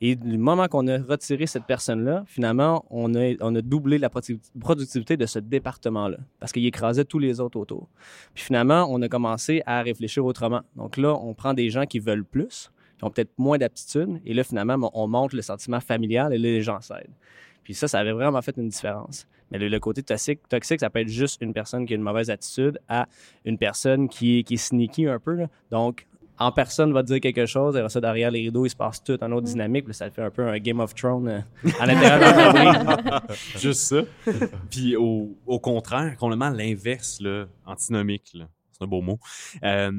[0.00, 4.08] Et du moment qu'on a retiré cette personne-là, finalement, on a, on a doublé la
[4.08, 7.88] produ- productivité de ce département-là, parce qu'il écrasait tous les autres autour.
[8.32, 10.60] Puis finalement, on a commencé à réfléchir autrement.
[10.76, 14.32] Donc là, on prend des gens qui veulent plus, qui ont peut-être moins d'aptitude, et
[14.32, 17.16] là, finalement, on montre le sentiment familial, et là, les gens s'aident.
[17.64, 19.26] Puis ça, ça avait vraiment fait une différence.
[19.50, 22.30] Mais le, côté toxique, toxique, ça peut être juste une personne qui a une mauvaise
[22.30, 23.06] attitude à
[23.44, 25.46] une personne qui, qui est sneaky un peu.
[25.70, 26.06] Donc,
[26.38, 29.22] en personne va dire quelque chose, et ça, derrière les rideaux, il se passe tout
[29.22, 29.84] en autre dynamique.
[29.84, 33.32] Puis ça fait un peu un Game of Thrones euh, à l'intérieur de.
[33.58, 34.02] Juste ça.
[34.70, 37.22] Puis au, au contraire, complètement l'inverse,
[37.64, 38.36] antinomique,
[38.72, 39.18] c'est un beau mot.
[39.62, 39.92] Euh,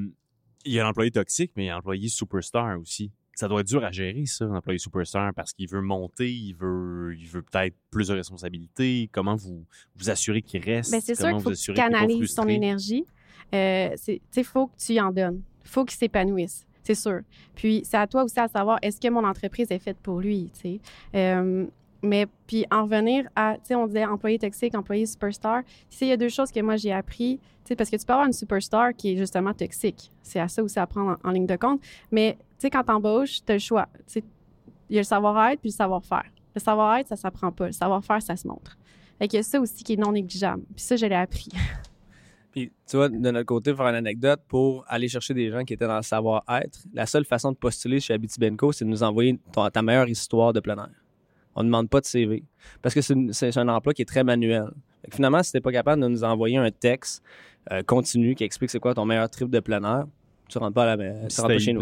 [0.66, 3.12] il y a l'employé toxique, mais il y a l'employé superstar aussi.
[3.38, 7.16] Ça doit être dur à gérer, ça, l'employé superstar, parce qu'il veut monter, il veut,
[7.16, 9.12] il veut peut-être plus de responsabilités.
[9.12, 9.64] Comment vous
[9.96, 10.92] vous assurez qu'il reste?
[10.92, 13.06] Ben, c'est sûr qu'il faut que tu canalises ton énergie.
[13.54, 15.44] Euh, il faut que tu y en donnes.
[15.64, 17.22] Il faut qu'il s'épanouisse, c'est sûr.
[17.54, 20.50] Puis, c'est à toi aussi à savoir, est-ce que mon entreprise est faite pour lui,
[20.56, 20.80] tu sais?
[21.14, 21.68] Euh,
[22.08, 25.64] mais puis, en revenir à, tu sais, on disait employé toxique, employé superstar.
[26.02, 28.14] Il y a deux choses que moi, j'ai appris, tu sais, parce que tu peux
[28.14, 30.12] avoir une superstar qui est justement toxique.
[30.22, 31.82] C'est à ça aussi à prendre en, ligne de compte.
[32.12, 33.88] Mais, tu sais, quand t'embauches, tu as le choix.
[33.98, 34.24] Tu sais,
[34.90, 36.26] il y a le savoir-être puis le savoir-faire.
[36.56, 37.68] Le savoir-être, ça s'apprend pas.
[37.68, 38.78] Le savoir-faire, ça se montre.
[39.20, 40.64] Fait a ça aussi qui est non négligeable.
[40.76, 41.50] Puis ça, je l'ai appris.
[42.52, 45.64] Puis, tu vois, de notre côté, pour faire une anecdote, pour aller chercher des gens
[45.64, 49.04] qui étaient dans le savoir-être, la seule façon de postuler chez Abitibenco, c'est de nous
[49.04, 49.38] envoyer
[49.74, 50.90] ta meilleure histoire de plein air.
[51.58, 52.44] On ne demande pas de CV.
[52.84, 54.70] Parce que c'est un emploi qui est très manuel.
[55.12, 57.24] Finalement, si tu n'es pas capable de nous envoyer un texte
[57.72, 60.06] euh, continu qui explique c'est quoi ton meilleur trip de plein air,
[60.48, 61.82] tu rentres pas, à la, tu rentres pas chez nous.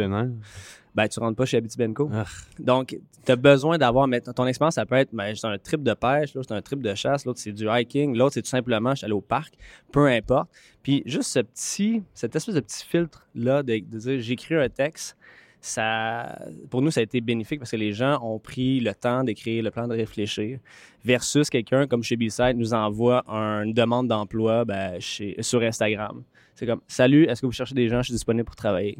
[0.95, 2.09] Ben, tu rentres pas chez Abitibenco.
[2.13, 2.23] Ah.
[2.57, 4.07] Donc, tu as besoin d'avoir.
[4.34, 6.82] Ton expérience, ça peut être ben, c'est un trip de pêche, l'autre, c'est un trip
[6.82, 9.55] de chasse, l'autre, c'est du hiking, l'autre, c'est tout simplement, je suis allé au parc,
[9.91, 10.49] peu importe.
[10.84, 15.17] Puis, juste ce petit, cette espèce de petit filtre-là de, de dire j'écris un texte,
[15.66, 16.38] ça,
[16.70, 19.63] pour nous, ça a été bénéfique parce que les gens ont pris le temps d'écrire,
[19.63, 20.59] le plan de réfléchir,
[21.03, 26.24] versus quelqu'un comme chez B-Side nous envoie un- une demande d'emploi ben, chez- sur Instagram.
[26.53, 27.97] C'est comme Salut, est-ce que vous cherchez des gens?
[28.01, 28.97] Je suis disponible pour travailler.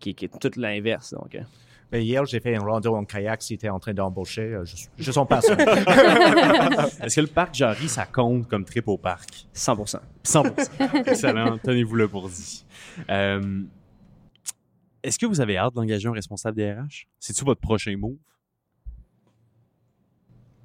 [0.00, 1.12] Qui, qui est tout l'inverse.
[1.12, 1.36] Donc.
[1.90, 3.42] Mais hier, j'ai fait un rando en kayak.
[3.42, 5.54] Si était en train d'embaucher, euh, je, je sens pas ça.
[7.04, 9.46] Est-ce que le parc Jarry, ça compte comme trip au parc?
[9.52, 9.74] 100
[10.24, 11.58] 100% Excellent.
[11.58, 12.64] Tenez-vous-le pour dit.
[13.10, 13.62] Euh,
[15.02, 17.06] Est-ce que vous avez hâte d'engager un responsable DRH?
[17.18, 18.18] C'est-tu votre prochain move?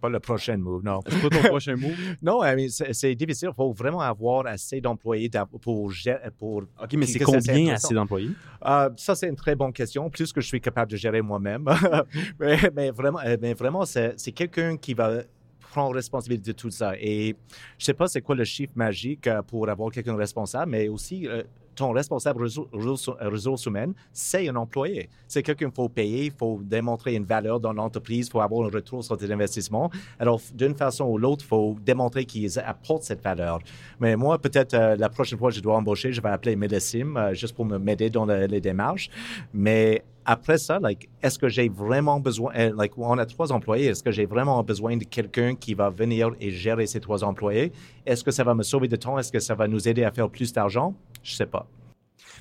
[0.03, 0.99] pas le prochain move, non.
[1.07, 1.97] C'est pas ton prochain move?
[2.21, 3.49] Non, I mean, c'est c'est difficile.
[3.53, 5.29] Il faut vraiment avoir assez d'employés
[5.61, 5.91] pour,
[6.37, 6.63] pour.
[6.81, 8.31] OK, mais c'est combien assez d'employés?
[8.65, 10.09] Euh, ça, c'est une très bonne question.
[10.09, 11.69] Plus que je suis capable de gérer moi-même.
[12.39, 15.23] mais, mais vraiment, euh, mais vraiment c'est c'est quelqu'un qui va
[15.71, 16.93] prendre responsabilité de tout ça.
[16.99, 17.35] Et
[17.79, 20.89] je sais pas c'est quoi le chiffre magique euh, pour avoir quelqu'un de responsable, mais
[20.89, 21.43] aussi euh,
[21.75, 25.09] ton responsable euh, ressources humaines, c'est un employé.
[25.27, 28.67] C'est quelqu'un qu'il faut payer, il faut démontrer une valeur dans l'entreprise, il faut avoir
[28.67, 29.89] un retour sur tes investissements.
[30.19, 33.59] Alors, d'une façon ou l'autre, il faut démontrer qu'ils apportent cette valeur.
[33.99, 37.15] Mais moi, peut-être euh, la prochaine fois que je dois embaucher, je vais appeler Médecine
[37.17, 39.09] euh, juste pour m'aider dans le- les démarches.
[39.53, 40.79] Mais après ça,
[41.21, 44.95] est-ce que j'ai vraiment besoin, like, on a trois employés, est-ce que j'ai vraiment besoin
[44.95, 47.73] de quelqu'un qui va venir et gérer ces trois employés?
[48.05, 49.19] Est-ce que ça va me sauver de temps?
[49.19, 50.95] Est-ce que ça va nous aider à faire plus d'argent?
[51.23, 51.67] Je sais pas.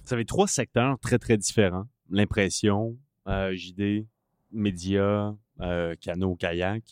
[0.04, 1.86] Vous avez trois secteurs très, très différents.
[2.10, 2.96] L'impression,
[3.28, 4.06] euh, JD,
[4.50, 6.82] médias, euh, canot, kayak,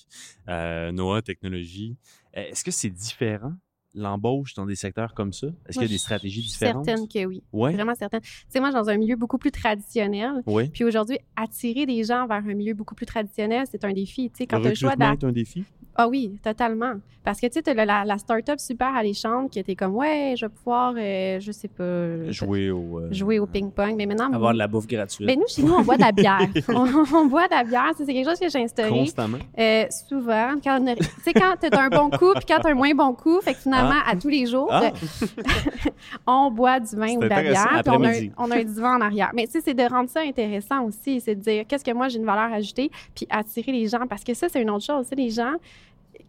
[0.48, 1.96] euh, NOAA, technologie.
[2.36, 3.52] Euh, Est-ce que c'est différent,
[3.94, 5.48] l'embauche dans des secteurs comme ça?
[5.66, 6.84] Est-ce qu'il y a des stratégies différentes?
[6.84, 7.42] Certaine que oui.
[7.52, 7.72] Ouais.
[7.72, 8.20] Vraiment certaine.
[8.20, 10.68] Tu sais, moi, dans un milieu beaucoup plus traditionnel, Oui.
[10.68, 14.30] puis aujourd'hui, attirer des gens vers un milieu beaucoup plus traditionnel, c'est un défi.
[14.30, 15.64] Tu sais, quand tu as le choix est un défi?
[15.96, 16.94] Ah oui, totalement.
[17.22, 20.46] Parce que tu sais, t'as la, la, start-up super alléchante qui était comme, ouais, je
[20.46, 22.98] vais pouvoir, euh, je sais pas, Jouer au...
[23.00, 23.94] euh, jouer au ping-pong.
[23.94, 25.26] Mais maintenant, Avoir de la bouffe gratuite.
[25.26, 26.48] mais nous, chez nous, on boit de la bière.
[26.70, 27.90] on, on boit de la bière.
[27.94, 28.88] C'est quelque chose que j'ai instauré.
[28.88, 29.36] Constamment.
[29.58, 32.70] Euh, souvent, quand tu sais, quand tu as un bon coup, puis quand tu as
[32.70, 34.90] un moins bon coup, fait que finalement, à tous les jours, Ah.
[36.26, 38.96] on boit du vin ou de la bière, puis on a, on a un divan
[38.96, 39.30] en arrière.
[39.34, 42.08] Mais tu sais, c'est de rendre ça intéressant aussi, c'est de dire qu'est-ce que moi
[42.08, 45.04] j'ai une valeur ajoutée, puis attirer les gens, parce que ça, c'est une autre chose.
[45.04, 45.54] Tu sais, les gens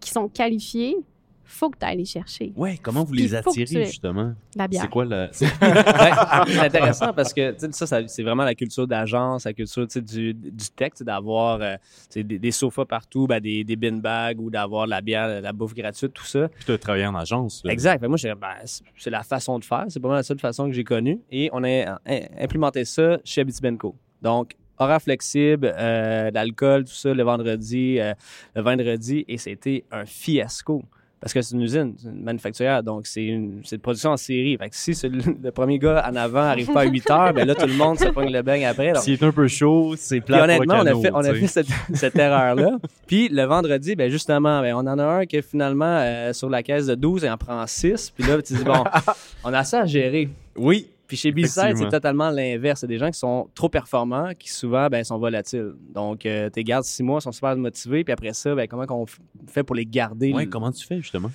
[0.02, 0.98] qui sont qualifiés,
[1.44, 2.54] faut que tu ailles les chercher.
[2.56, 4.34] Ouais, comment vous les attirez, tu- justement?
[4.56, 4.84] La bière.
[4.84, 5.28] C'est quoi le.
[5.34, 5.48] c'est-
[6.60, 11.04] intéressant parce que ça, ça, c'est vraiment la culture d'agence, la culture du, du sais,
[11.04, 11.76] d'avoir euh,
[12.16, 15.54] des, des sofas partout, ben, des, des bin bags ou d'avoir de la bière, la
[15.54, 16.48] bouffe gratuite, tout ça.
[16.48, 17.62] Puis tu as travaillé en agence.
[17.66, 17.72] là.
[17.74, 18.00] Exact.
[18.00, 19.86] Fait moi, j'ai- ben, c'est- la façon de faire.
[19.90, 21.20] C'est pas mal la seule façon que j'ai connue.
[21.32, 21.96] Et on a euh,
[22.40, 23.96] implémenté ça chez Abitibenco.
[24.22, 28.14] Donc, horaire flexible, euh, l'alcool, tout ça, le vendredi, euh,
[28.56, 30.84] le vendredi, et c'était un fiasco.
[31.20, 34.58] Parce que c'est une usine, c'est une manufacturière, donc c'est une, production en série.
[34.58, 37.54] Fait que si le, premier gars en avant arrive pas à 8 heures, ben là,
[37.54, 38.94] tout le monde se pogne le beigne après.
[38.94, 41.20] Donc, S'il est un peu chaud, c'est plat pour honnêtement, on a canot, fait, on
[41.20, 42.80] a fait cette, cette erreur-là.
[43.08, 46.64] Puis le vendredi, ben justement, ben, on en a un que finalement, euh, sur la
[46.64, 48.14] caisse de 12, il en prend 6.
[48.16, 48.84] Puis là, tu dis, bon,
[49.44, 50.28] on a ça à gérer.
[50.56, 50.88] Oui.
[51.12, 52.80] Puis chez B-Side, c'est totalement l'inverse.
[52.80, 55.74] C'est des gens qui sont trop performants, qui souvent ben, sont volatiles.
[55.94, 58.06] Donc, euh, tu les gardes six mois, sont super motivés.
[58.06, 59.06] Puis après ça, ben, comment on
[59.46, 60.32] fait pour les garder?
[60.32, 61.30] Ouais, comment tu fais, justement?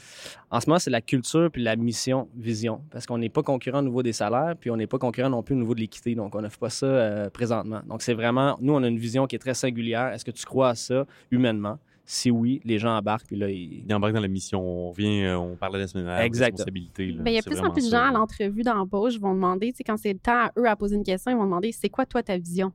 [0.50, 2.80] En ce moment, c'est la culture puis la mission, vision.
[2.90, 5.42] Parce qu'on n'est pas concurrent au niveau des salaires, puis on n'est pas concurrent non
[5.42, 6.14] plus au niveau de l'équité.
[6.14, 7.82] Donc, on n'offre pas ça euh, présentement.
[7.86, 10.06] Donc, c'est vraiment, nous, on a une vision qui est très singulière.
[10.14, 11.78] Est-ce que tu crois à ça humainement?
[12.08, 13.84] Si oui, les gens embarquent, puis là, ils...
[13.84, 14.60] Il embarque dans la mission.
[14.60, 16.24] On revient, euh, on parlait la semaine dernière.
[16.24, 16.52] Exact.
[16.52, 17.10] Responsabilité.
[17.10, 17.22] là.
[17.24, 19.78] Ben, il y a plus en plus de gens à l'entrevue d'embauche vont demander, tu
[19.78, 21.88] sais, quand c'est le temps à eux à poser une question, ils vont demander c'est
[21.88, 22.72] quoi toi ta vision?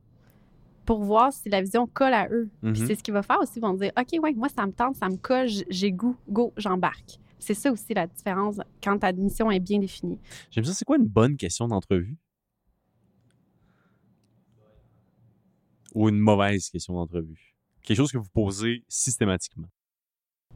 [0.86, 2.50] Pour voir si la vision colle à eux.
[2.62, 2.88] Puis Mhm.
[2.88, 4.96] c'est ce qu'ils vont faire aussi, ils vont dire OK, ouais, moi ça me tente,
[4.98, 7.18] ça me colle, j'ai goût, go, j'embarque.
[7.40, 10.20] C'est ça aussi la différence quand ta mission est bien définie.
[10.50, 10.74] J'aime ça.
[10.74, 12.18] C'est quoi une bonne question d'entrevue?
[15.96, 17.51] Ou une mauvaise question d'entrevue?
[17.84, 19.68] Quelque chose que vous posez systématiquement?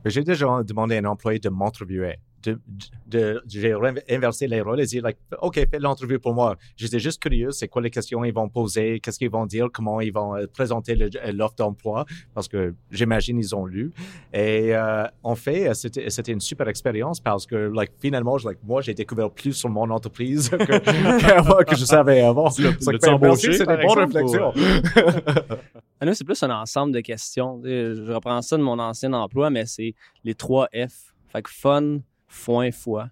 [0.05, 2.17] J'ai déjà demandé à un employé de m'interviewer.
[2.46, 2.60] De,
[3.08, 3.74] de, j'ai
[4.10, 6.56] inversé les rôles et dit, like, OK, fais l'entrevue pour moi.
[6.78, 10.00] J'étais juste curieux, c'est quoi les questions ils vont poser, qu'est-ce qu'ils vont dire, comment
[10.02, 13.91] ils vont euh, présenter le- l'offre d'emploi, parce que j'imagine ils ont lu.
[14.34, 18.60] Et euh, en fait, euh, c'était une super expérience parce que, like, finalement, je- like,
[18.64, 20.56] moi, j'ai découvert plus sur mon entreprise que,
[21.64, 22.46] que je savais avant.
[22.60, 24.54] L'as- C'est like, embauché, des bonnes réflexions.
[26.06, 27.62] Nous, c'est plus un ensemble de questions.
[27.64, 29.93] Je reprends ça de mon ancien emploi, mais c'est
[30.24, 31.14] les trois F.
[31.30, 31.98] Fait que fun,
[32.36, 33.09] foin, foi.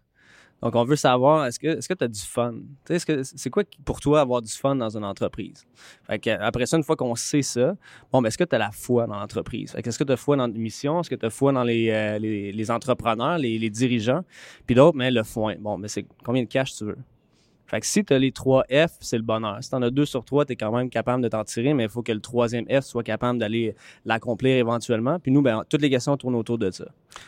[0.62, 2.54] Donc, on veut savoir, est-ce que tu as du fun?
[2.90, 5.66] Est-ce c'est quoi pour toi avoir du fun dans une entreprise?
[6.08, 7.76] Fait que, après ça, une fois qu'on sait ça,
[8.14, 9.76] bon, ben, est-ce que tu as la foi dans l'entreprise?
[9.76, 11.02] Est-ce que tu as foi dans une mission?
[11.02, 14.24] Est-ce que tu as foi dans les, euh, les, les entrepreneurs, les, les dirigeants?
[14.66, 15.56] Puis d'autres, mais le foin.
[15.60, 16.98] Bon, mais c'est combien de cash tu veux?
[17.74, 19.58] Fait que si tu as les trois F, c'est le bonheur.
[19.64, 21.74] Si tu en as deux sur trois, tu es quand même capable de t'en tirer,
[21.74, 23.74] mais il faut que le troisième F soit capable d'aller
[24.06, 25.18] l'accomplir éventuellement.
[25.20, 26.86] Puis nous, ben, toutes les questions tournent autour de ça.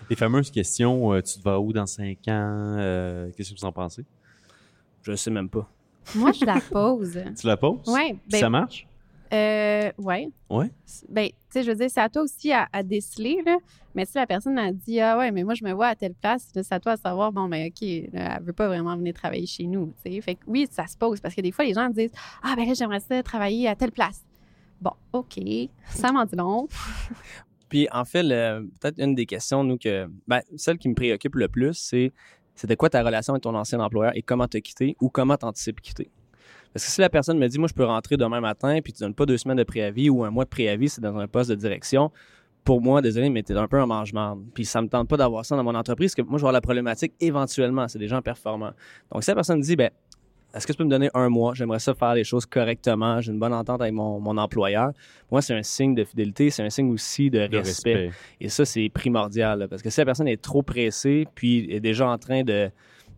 [0.08, 2.76] Les fameuses questions, euh, tu te vas où dans cinq ans?
[2.78, 4.06] Euh, Qu'est-ce que vous en pensez?
[5.02, 5.68] Je sais même pas.
[6.14, 7.20] Moi, je la pose.
[7.40, 7.88] Tu la poses?
[7.88, 8.86] Ouais, Puis ben- ça marche?
[9.34, 10.30] Euh, ouais.
[10.50, 10.72] Ouais.
[11.10, 13.58] Ben, tu sais, je veux dire, c'est à toi aussi à, à déceler, là.
[13.94, 16.14] Mais si la personne a dit, ah ouais, mais moi, je me vois à telle
[16.14, 17.82] place, c'est à toi à savoir, bon, ben, OK,
[18.14, 20.22] là, elle veut pas vraiment venir travailler chez nous, tu sais.
[20.22, 22.12] Fait que oui, ça se pose parce que des fois, les gens disent,
[22.44, 24.24] ah, ben là, j'aimerais ça travailler à telle place.
[24.82, 25.40] Bon, OK,
[25.88, 26.68] ça m'en dit long.
[27.70, 28.24] Puis en fait,
[28.80, 30.08] peut-être une des questions, nous, que.
[30.28, 32.14] Ben, celle qui me préoccupe le plus, c'est
[32.56, 35.82] c'était quoi ta relation avec ton ancien employeur et comment t'as quitté ou comment t'anticipes
[35.82, 36.10] quitter?
[36.76, 39.00] Parce que si la personne me dit, moi, je peux rentrer demain matin, puis tu
[39.00, 41.50] donnes pas deux semaines de préavis ou un mois de préavis, c'est dans un poste
[41.50, 42.12] de direction,
[42.66, 44.42] pour moi, désolé, mais t'es un peu un mange-marde.
[44.54, 46.48] Puis ça me tente pas d'avoir ça dans mon entreprise, parce que moi, je vais
[46.48, 47.88] avoir la problématique éventuellement.
[47.88, 48.74] C'est des gens performants.
[49.10, 49.90] Donc, si la personne dit, ben,
[50.54, 51.54] est-ce que tu peux me donner un mois?
[51.54, 53.22] J'aimerais ça faire les choses correctement.
[53.22, 54.92] J'ai une bonne entente avec mon, mon employeur.
[55.30, 56.50] Pour moi, c'est un signe de fidélité.
[56.50, 57.94] C'est un signe aussi de, De respect.
[57.94, 58.18] respect.
[58.42, 59.60] Et ça, c'est primordial.
[59.60, 62.70] là, parce que si la personne est trop pressée, puis est déjà en train de,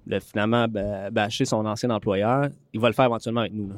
[0.07, 0.67] de finalement
[1.11, 3.69] bâcher son ancien employeur, il va le faire éventuellement avec nous.
[3.69, 3.75] là.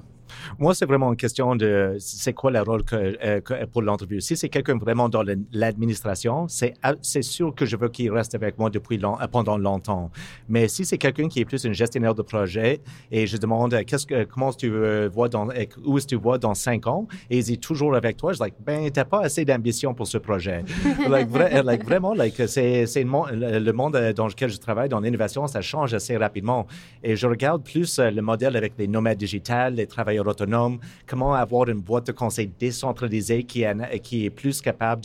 [0.57, 4.21] Moi, c'est vraiment une question de c'est quoi le rôle que, euh, que- pour l'entrevue.
[4.21, 8.69] Si c'est quelqu'un vraiment dans l'administration, c'est sûr que je veux qu'il reste avec moi
[8.69, 10.11] depuis long- euh, pendant longtemps.
[10.47, 12.80] Mais si c'est quelqu'un qui est plus un gestionnaire de projet
[13.11, 14.69] et je demande euh, qu'est-ce que comment tu
[15.11, 15.47] vois dans
[15.86, 17.07] où est-ce que tu vois dans cinq ans?
[17.30, 20.07] Et il est toujours avec toi, je dis like, ben t'as pas assez d'ambition pour
[20.07, 20.63] ce projet.
[21.09, 24.89] like, vra- like, vraiment like c'est le, mon- le- le monde dans lequel je travaille
[24.89, 26.67] dans l'innovation, ça change assez rapidement
[27.03, 31.70] et je regarde plus le modèle avec les nomades digitales, les travailleurs autonomes, comment avoir
[31.70, 35.01] une boîte de conseil décentralisée qui est, qui est plus capable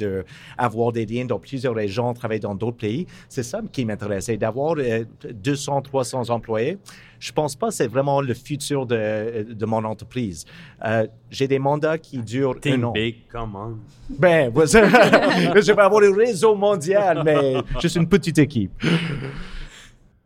[0.59, 3.07] d'avoir des liens dans plusieurs régions, travailler dans d'autres pays.
[3.29, 4.29] C'est ça qui m'intéresse.
[4.29, 6.79] Et d'avoir euh, 200, 300 employés,
[7.19, 10.45] je pense pas que c'est vraiment le futur de, de mon entreprise.
[10.85, 12.93] Euh, J'ai des mandats qui durent un an.
[12.93, 13.77] big, come on.
[14.11, 18.73] Ben, je vais avoir un réseau mondial, mais je suis une petite équipe.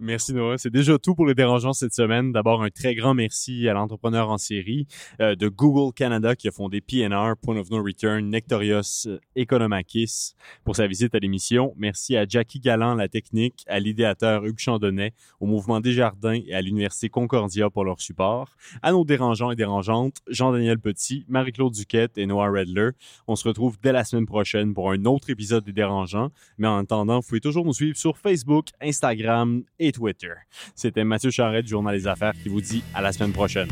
[0.00, 0.58] Merci Noah.
[0.58, 2.30] C'est déjà tout pour les dérangeants cette semaine.
[2.30, 4.86] D'abord, un très grand merci à l'entrepreneur en série
[5.20, 10.76] euh, de Google Canada qui a fondé PNR, Point of No Return, Nectorios Economakis pour
[10.76, 11.74] sa visite à l'émission.
[11.76, 16.60] Merci à Jackie Galland, la technique, à l'idéateur Hugues Chandonnet, au Mouvement Desjardins et à
[16.60, 18.54] l'Université Concordia pour leur support.
[18.82, 22.90] À nos dérangeants et dérangeantes, Jean-Daniel Petit, Marie-Claude Duquette et Noah Redler.
[23.26, 26.30] On se retrouve dès la semaine prochaine pour un autre épisode des dérangeants.
[26.56, 30.32] Mais en attendant, vous pouvez toujours nous suivre sur Facebook, Instagram Twitter.
[30.74, 33.68] C'était Mathieu Charret du Journal des Affaires qui vous dit à la semaine prochaine.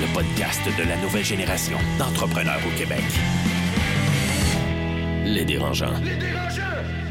[0.00, 3.04] Le podcast de la nouvelle génération d'entrepreneurs au Québec.
[5.24, 5.98] Les dérangeants.
[6.02, 7.01] Les dérangeants!